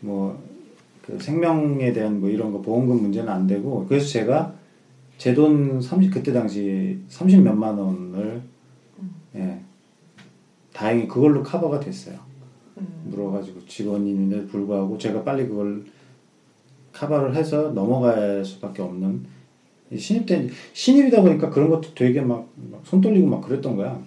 뭐 0.01 0.47
그 1.07 1.19
생명에 1.21 1.93
대한 1.93 2.21
뭐 2.21 2.29
이런 2.29 2.51
거 2.53 2.61
보험금 2.61 3.01
문제는 3.01 3.33
안 3.33 3.47
되고 3.47 3.87
그래서 3.87 4.09
제가 4.09 4.55
제 5.19 5.35
돈 5.35 5.81
30 5.81 6.13
그때 6.13 6.33
당시 6.33 6.99
30 7.09 7.43
몇만 7.43 7.79
원을 7.79 8.43
예 9.37 9.61
다행히 10.73 11.07
그걸로 11.07 11.43
커버가 11.43 11.81
됐어요. 11.81 12.19
물어가지고 13.05 13.65
직원인데 13.67 14.47
불구하고 14.47 14.99
제가 14.99 15.23
빨리 15.23 15.47
그걸 15.47 15.85
커버를 16.97 17.35
해서 17.35 17.73
넘어갈 17.75 18.43
수밖에 18.45 18.81
없는 18.83 19.27
이 19.91 19.99
신입 19.99 20.27
때 20.27 20.49
신입이다 20.73 21.21
보니까 21.21 21.51
그런 21.51 21.69
것도 21.69 21.95
되게 21.95 22.21
막손 22.23 23.01
떨리고 23.03 23.27
막 23.27 23.43
그랬던 23.43 23.77
거야. 23.77 24.01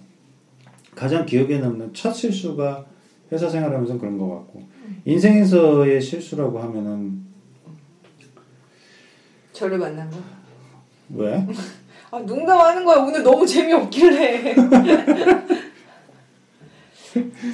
가장 0.94 1.24
기억에 1.24 1.58
남는 1.58 1.94
첫 1.94 2.12
실수가 2.12 2.84
회사 3.32 3.48
생활하면서 3.48 3.98
그런 3.98 4.18
것 4.18 4.28
같고 4.28 4.62
인생에서의 5.04 6.00
실수라고 6.00 6.58
하면은 6.58 7.24
저를 9.52 9.78
만난 9.78 10.10
거. 10.10 10.16
왜? 11.14 11.46
아 12.10 12.18
농담하는 12.18 12.84
거야. 12.84 12.98
오늘 12.98 13.22
너무 13.22 13.46
재미없길래. 13.46 14.54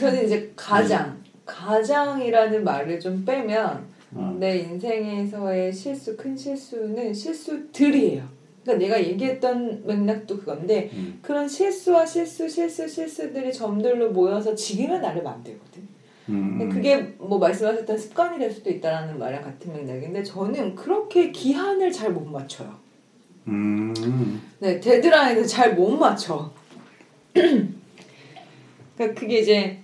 저는 0.00 0.24
이제 0.24 0.50
가장 0.56 1.22
가장이라는 1.44 2.64
말을 2.64 2.98
좀 2.98 3.22
빼면 3.24 3.95
어. 4.16 4.36
내 4.38 4.58
인생에서의 4.58 5.72
실수 5.72 6.16
큰 6.16 6.36
실수는 6.36 7.12
실수들이에요. 7.12 8.36
그러니까 8.62 8.84
내가 8.84 9.08
얘기했던 9.08 9.82
맥락도 9.86 10.38
그건데 10.38 10.90
음. 10.92 11.18
그런 11.22 11.46
실수와 11.48 12.04
실수 12.04 12.48
실수 12.48 12.88
실수들이 12.88 13.52
점들로 13.52 14.10
모여서 14.10 14.54
지금의 14.54 15.00
나를 15.00 15.22
만들거든. 15.22 15.82
음, 16.28 16.58
음. 16.60 16.68
그게 16.68 16.96
뭐 17.18 17.38
말씀하셨던 17.38 17.96
습관이 17.96 18.38
될 18.38 18.50
수도 18.50 18.70
있다라는 18.70 19.18
말이랑 19.18 19.44
같은 19.44 19.72
맥락인데 19.72 20.24
저는 20.24 20.74
그렇게 20.74 21.30
기한을 21.30 21.92
잘 21.92 22.10
못 22.10 22.26
맞춰요. 22.26 22.74
음, 23.46 24.42
네, 24.58 24.80
데드라인을 24.80 25.46
잘 25.46 25.76
못 25.76 25.90
맞춰. 25.90 26.50
그러니까 28.96 29.20
그게 29.20 29.38
이제 29.40 29.78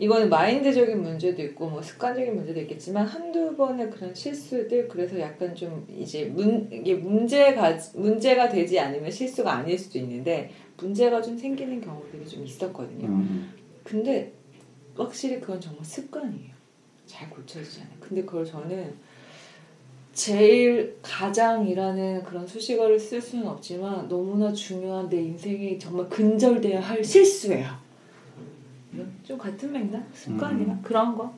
이거는 0.00 0.30
마인드적인 0.30 1.02
문제도 1.02 1.42
있고 1.42 1.68
뭐 1.68 1.82
습관적인 1.82 2.34
문제도 2.34 2.58
있겠지만 2.60 3.06
한두 3.06 3.54
번의 3.54 3.90
그런 3.90 4.14
실수들 4.14 4.88
그래서 4.88 5.20
약간 5.20 5.54
좀 5.54 5.86
이제 5.94 6.24
문 6.24 6.70
이게 6.72 6.94
문제가 6.94 7.76
문제가 7.94 8.48
되지 8.48 8.80
않으면 8.80 9.10
실수가 9.10 9.52
아닐 9.52 9.78
수도 9.78 9.98
있는데 9.98 10.52
문제가 10.78 11.20
좀 11.20 11.36
생기는 11.36 11.82
경우들이 11.82 12.26
좀 12.26 12.42
있었거든요. 12.46 13.08
음, 13.08 13.52
근데 13.84 14.32
확실히 14.96 15.38
그건 15.38 15.60
정말 15.60 15.84
습관이에요. 15.84 16.54
잘 17.04 17.28
고쳐지지 17.28 17.82
않아요. 17.82 17.96
근데 18.00 18.22
그걸 18.24 18.46
저는 18.46 18.94
제일 20.14 20.96
가장이라는 21.02 22.22
그런 22.22 22.46
수식어를 22.46 22.98
쓸 22.98 23.20
수는 23.20 23.46
없지만 23.46 24.08
너무나 24.08 24.50
중요한 24.50 25.10
내 25.10 25.20
인생에 25.20 25.76
정말 25.76 26.08
근절돼야 26.08 26.80
할 26.80 27.04
실수예요. 27.04 27.89
좀 29.22 29.38
같은 29.38 29.72
맥락? 29.72 30.02
습관이나 30.12 30.72
음. 30.72 30.80
그런 30.82 31.16
거? 31.16 31.32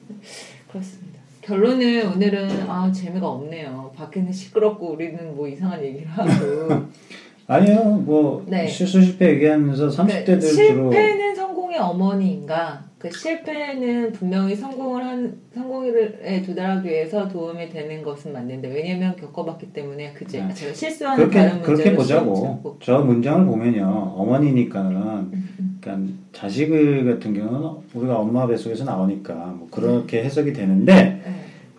그렇습니다. 0.71 1.21
결론은 1.43 2.13
오늘은 2.13 2.71
아 2.71 2.91
재미가 2.91 3.29
없네요. 3.29 3.93
밖에는 3.97 4.33
시끄럽고 4.33 4.93
우리는 4.93 5.35
뭐 5.37 5.49
이상한 5.49 5.83
얘기를 5.85 6.07
하고 6.07 6.87
아니요, 7.49 7.83
뭐 7.83 8.45
네. 8.47 8.67
실수 8.67 9.03
실패 9.03 9.31
얘기하면서 9.31 9.89
30대들 9.89 10.41
주로 10.41 10.91
실패는 10.93 11.35
성공의 11.35 11.79
어머니인가? 11.79 12.85
그 13.03 13.11
실패는 13.11 14.13
분명히 14.13 14.55
성공을 14.55 15.05
한 15.05 15.37
성공에 15.53 16.41
도달하기 16.47 16.89
위해서 16.89 17.27
도움이 17.27 17.69
되는 17.69 18.01
것은 18.01 18.33
맞는데 18.33 18.69
왜냐면 18.69 19.17
겪어봤기 19.17 19.73
때문에 19.73 20.13
그제 20.13 20.41
네. 20.41 20.55
제가 20.55 20.73
실수하는 20.73 21.17
그렇게 21.17 21.39
다른 21.41 21.63
그렇게 21.63 21.91
문제를 21.91 21.97
보자고. 21.97 22.79
저 22.81 23.01
문장을 23.01 23.45
보면요, 23.45 23.85
어머니니까는 24.17 24.97
음, 25.33 25.79
그러니까 25.81 26.15
자식을 26.33 27.05
같은 27.07 27.35
경우는 27.35 27.71
우리가 27.93 28.21
엄마 28.21 28.47
뱃속에서 28.47 28.85
나오니까 28.85 29.35
뭐 29.35 29.67
그렇게 29.73 30.23
해석이 30.23 30.53
되는데 30.53 30.95
네. 30.95 31.23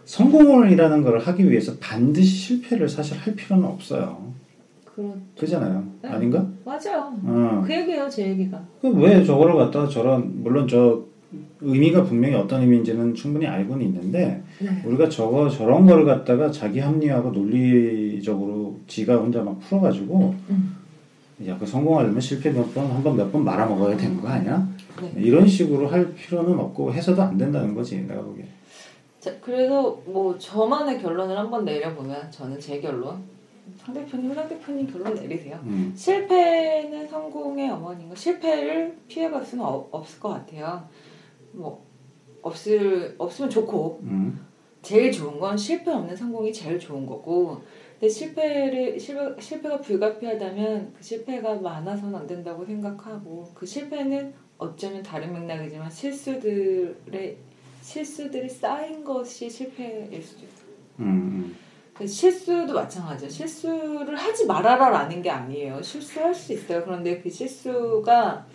성공을이라는 0.04 1.04
걸 1.04 1.20
하기 1.20 1.50
위해서 1.50 1.72
반드시 1.80 2.36
실패를 2.36 2.90
사실 2.90 3.18
할 3.18 3.34
필요는 3.34 3.66
없어요. 3.66 4.34
그렇 4.94 5.14
그잖아요. 5.40 5.86
네. 6.02 6.10
아닌가? 6.10 6.46
맞아요. 6.66 7.14
어. 7.24 7.64
그 7.66 7.74
얘기예요 7.74 8.10
제 8.10 8.28
얘기가. 8.28 8.62
그왜 8.82 9.24
저거를 9.24 9.56
갖다가 9.56 9.88
저런 9.88 10.44
물론 10.44 10.68
저 10.68 11.13
의미가 11.64 12.04
분명히 12.04 12.36
어떤 12.36 12.62
의미인지는 12.62 13.14
충분히 13.16 13.48
알고는 13.48 13.86
있는데 13.86 14.42
네. 14.60 14.82
우리가 14.86 15.10
저거 15.10 15.50
저런 15.50 15.86
거를 15.86 16.06
갖다가 16.06 16.52
자기 16.52 16.80
합리화하고 16.80 17.32
논리적으로 17.32 18.78
지가 18.88 19.16
혼자 19.18 19.42
막 19.42 19.60
풀어가지고 19.62 20.36
음. 20.50 20.76
야그 21.46 21.66
성공하려면 21.66 22.20
실패 22.22 22.52
몇 22.52 22.74
번 22.74 22.86
한 22.92 23.04
번 23.04 23.16
몇 23.18 23.32
번 23.32 23.44
말아먹어야 23.44 23.98
되는 23.98 24.22
거 24.22 24.28
아니야? 24.28 24.68
네. 25.02 25.12
이런 25.18 25.48
식으로 25.48 25.88
할 25.88 26.14
필요는 26.14 26.58
없고 26.60 26.94
해서도 26.94 27.22
안 27.22 27.38
된다는 27.38 27.74
거지 27.74 28.02
내가 28.08 28.22
보기에. 28.22 28.46
자, 29.20 29.32
그래서 29.42 30.00
뭐 30.06 30.38
저만의 30.38 31.02
결론을 31.02 31.38
한번 31.38 31.66
내려보면 31.66 32.30
저는 32.30 32.60
제 32.60 32.80
결론 32.80 33.18
상대편님 33.78 34.34
상대편님 34.36 34.88
결론 34.92 35.16
내리세요. 35.16 35.58
음. 35.64 35.94
실패는 35.96 37.08
성공의 37.08 37.70
어머니인가? 37.72 38.14
실패를 38.16 38.96
피해갈 39.08 39.44
수는 39.46 39.64
없, 39.64 39.88
없을 39.92 40.20
것 40.20 40.30
같아요. 40.30 40.84
뭐 41.54 41.86
없을 42.42 43.16
없으면 43.18 43.50
좋고 43.50 44.02
음. 44.04 44.46
제일 44.82 45.12
좋은 45.12 45.40
건 45.40 45.58
실패 45.58 45.92
없는 45.92 46.16
성공이 46.16 46.52
제일 46.52 46.78
좋은 46.78 47.06
거고. 47.06 47.62
근데 48.00 48.10
실패를 48.10 49.00
실패, 49.00 49.40
실패가 49.40 49.80
불가피하다면 49.80 50.94
그 50.98 51.04
실패가 51.04 51.56
많아서는 51.56 52.16
안 52.16 52.28
된다고 52.28 52.66
생각하고 52.66 53.50
그 53.54 53.66
실패는 53.66 54.34
어쩌면 54.58 55.02
다른 55.02 55.32
맥락이지만 55.32 55.90
실수들의 55.90 57.38
실수들이 57.82 58.50
쌓인 58.50 59.04
것이 59.04 59.50
실패일 59.50 60.22
수도 60.22 60.46
있어요. 60.46 60.68
음. 61.00 61.56
그 61.94 62.08
실수도 62.08 62.74
마찬가지예요. 62.74 63.30
실수를 63.30 64.16
하지 64.16 64.46
말아라라는 64.46 65.22
게 65.22 65.30
아니에요. 65.30 65.82
실수할 65.82 66.34
수 66.34 66.54
있어요. 66.54 66.84
그런데 66.84 67.22
그 67.22 67.30
실수가 67.30 68.46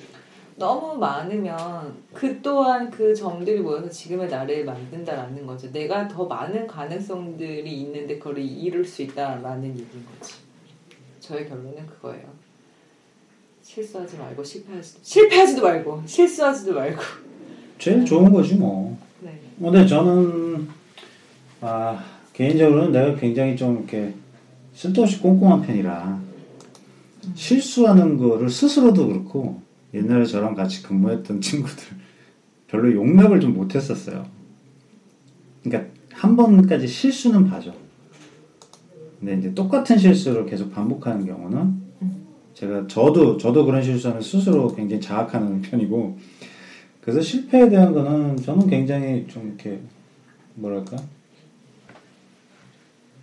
너무 0.58 0.98
많으면 0.98 1.96
그 2.12 2.42
또한 2.42 2.90
그 2.90 3.14
점들이 3.14 3.60
모여서 3.60 3.88
지금의 3.88 4.28
나를 4.28 4.64
만든다라는 4.64 5.46
거죠. 5.46 5.70
내가 5.70 6.08
더 6.08 6.26
많은 6.26 6.66
가능성들이 6.66 7.80
있는데 7.82 8.18
그걸 8.18 8.38
이룰 8.38 8.84
수 8.84 9.02
있다라는 9.02 9.68
얘기인 9.68 10.04
거지. 10.18 10.34
저의 11.20 11.48
결론은 11.48 11.86
그거예요. 11.86 12.26
실수하지 13.62 14.16
말고 14.16 14.42
실패하지도 14.42 15.00
실패하지도 15.02 15.62
말고 15.62 16.02
실수하지도 16.06 16.74
말고. 16.74 17.02
제일 17.78 18.04
좋은 18.04 18.32
거지 18.32 18.54
뭐. 18.56 18.98
네. 19.20 19.38
근데 19.60 19.86
저는 19.86 20.68
아 21.60 22.04
개인적으로는 22.32 22.90
내가 22.92 23.14
굉장히 23.14 23.56
좀 23.56 23.76
이렇게 23.76 24.12
쓸데없이 24.74 25.20
꼼꼼한 25.20 25.62
편이라 25.62 26.20
실수하는 27.34 28.16
거를 28.16 28.48
스스로도 28.48 29.06
그렇고 29.06 29.67
옛날에 29.94 30.24
저랑 30.24 30.54
같이 30.54 30.82
근무했던 30.82 31.40
친구들 31.42 31.96
별로 32.66 32.92
용납을 32.92 33.40
좀 33.40 33.54
못했었어요. 33.54 34.26
그러니까 35.62 35.90
한 36.12 36.36
번까지 36.36 36.86
실수는 36.86 37.48
봐줘. 37.48 37.72
근데 39.18 39.36
이제 39.36 39.54
똑같은 39.54 39.98
실수를 39.98 40.46
계속 40.46 40.72
반복하는 40.72 41.26
경우는 41.26 41.88
제가 42.54 42.86
저도 42.86 43.36
저도 43.36 43.64
그런 43.64 43.82
실수하면 43.82 44.22
스스로 44.22 44.74
굉장히 44.74 45.00
자학하는 45.00 45.62
편이고 45.62 46.18
그래서 47.00 47.20
실패에 47.20 47.68
대한 47.68 47.92
거는 47.92 48.36
저는 48.36 48.66
굉장히 48.68 49.26
좀 49.28 49.46
이렇게 49.46 49.80
뭐랄까 50.54 50.96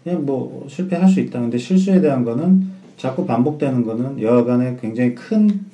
그냥 0.03 0.25
뭐 0.25 0.65
실패할 0.69 1.09
수 1.09 1.19
있다. 1.19 1.39
근데 1.41 1.57
실수에 1.57 1.99
대한 1.99 2.23
거는 2.23 2.69
자꾸 2.95 3.25
반복되는 3.25 3.83
거는 3.83 4.21
여하간에 4.21 4.77
굉장히 4.79 5.15
큰 5.15 5.65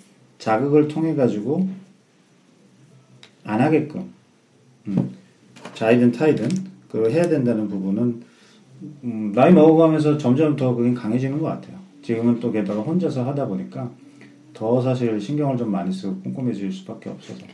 자극을 0.41 0.87
통해 0.87 1.13
가지고 1.13 1.69
안 3.43 3.61
하게끔 3.61 4.11
음, 4.87 5.11
자이든 5.75 6.11
타이든 6.11 6.49
그걸 6.89 7.11
해야 7.11 7.29
된다는 7.29 7.69
부분은 7.69 8.23
음, 9.03 9.31
나이 9.35 9.53
먹어가면서 9.53 10.17
점점 10.17 10.55
더 10.55 10.73
그게 10.73 10.93
강해지는 10.95 11.39
것 11.39 11.45
같아요. 11.45 11.79
지금은 12.01 12.39
또 12.39 12.51
게다가 12.51 12.81
혼자서 12.81 13.23
하다 13.23 13.47
보니까 13.47 13.91
더 14.53 14.81
사실 14.81 15.21
신경을 15.21 15.57
좀 15.57 15.71
많이 15.71 15.93
쓰고 15.93 16.21
꼼꼼해질 16.21 16.71
수밖에 16.71 17.11
없어서. 17.11 17.45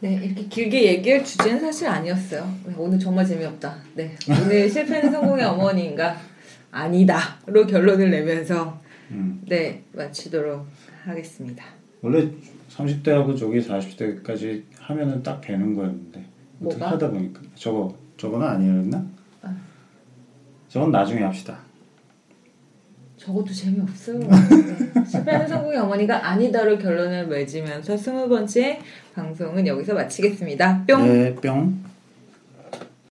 네, 0.00 0.20
이렇게 0.22 0.44
길게 0.44 0.84
얘기할 0.84 1.24
주제는 1.24 1.60
사실 1.60 1.88
아니었어요. 1.88 2.46
네, 2.66 2.74
오늘 2.76 2.98
정말 2.98 3.24
재미없다. 3.24 3.74
네, 3.94 4.14
오늘 4.28 4.68
실패는 4.68 5.10
성공의 5.10 5.46
어머니인가? 5.46 6.14
아니다로 6.70 7.66
결론을 7.66 8.10
내면서 8.10 8.78
음. 9.12 9.40
네 9.48 9.82
마치도록 9.94 10.66
하겠습니다. 11.04 11.77
원래 12.02 12.30
30대하고 12.70 13.36
저기 13.36 13.60
40대까지 13.60 14.62
하면은 14.80 15.22
딱 15.22 15.40
되는 15.40 15.74
거였는데 15.74 16.24
어떻게 16.60 16.78
뭐가? 16.78 16.90
하다 16.92 17.10
보니까 17.10 17.40
저거 17.54 17.94
저거는 18.16 18.46
아니었나? 18.46 19.04
저건 20.68 20.90
나중에 20.90 21.22
합시다. 21.22 21.58
저것도 23.16 23.52
재미없어요. 23.52 24.18
네. 24.18 25.04
실패하는 25.04 25.48
성공의 25.48 25.78
어머니가 25.78 26.28
아니다로 26.28 26.78
결론을 26.78 27.26
맺으면서 27.26 27.96
스무 27.96 28.28
번째 28.28 28.78
방송은 29.14 29.66
여기서 29.66 29.94
마치겠습니다. 29.94 30.84
뿅! 30.86 31.04
네, 31.04 31.34
뿅. 31.34 31.82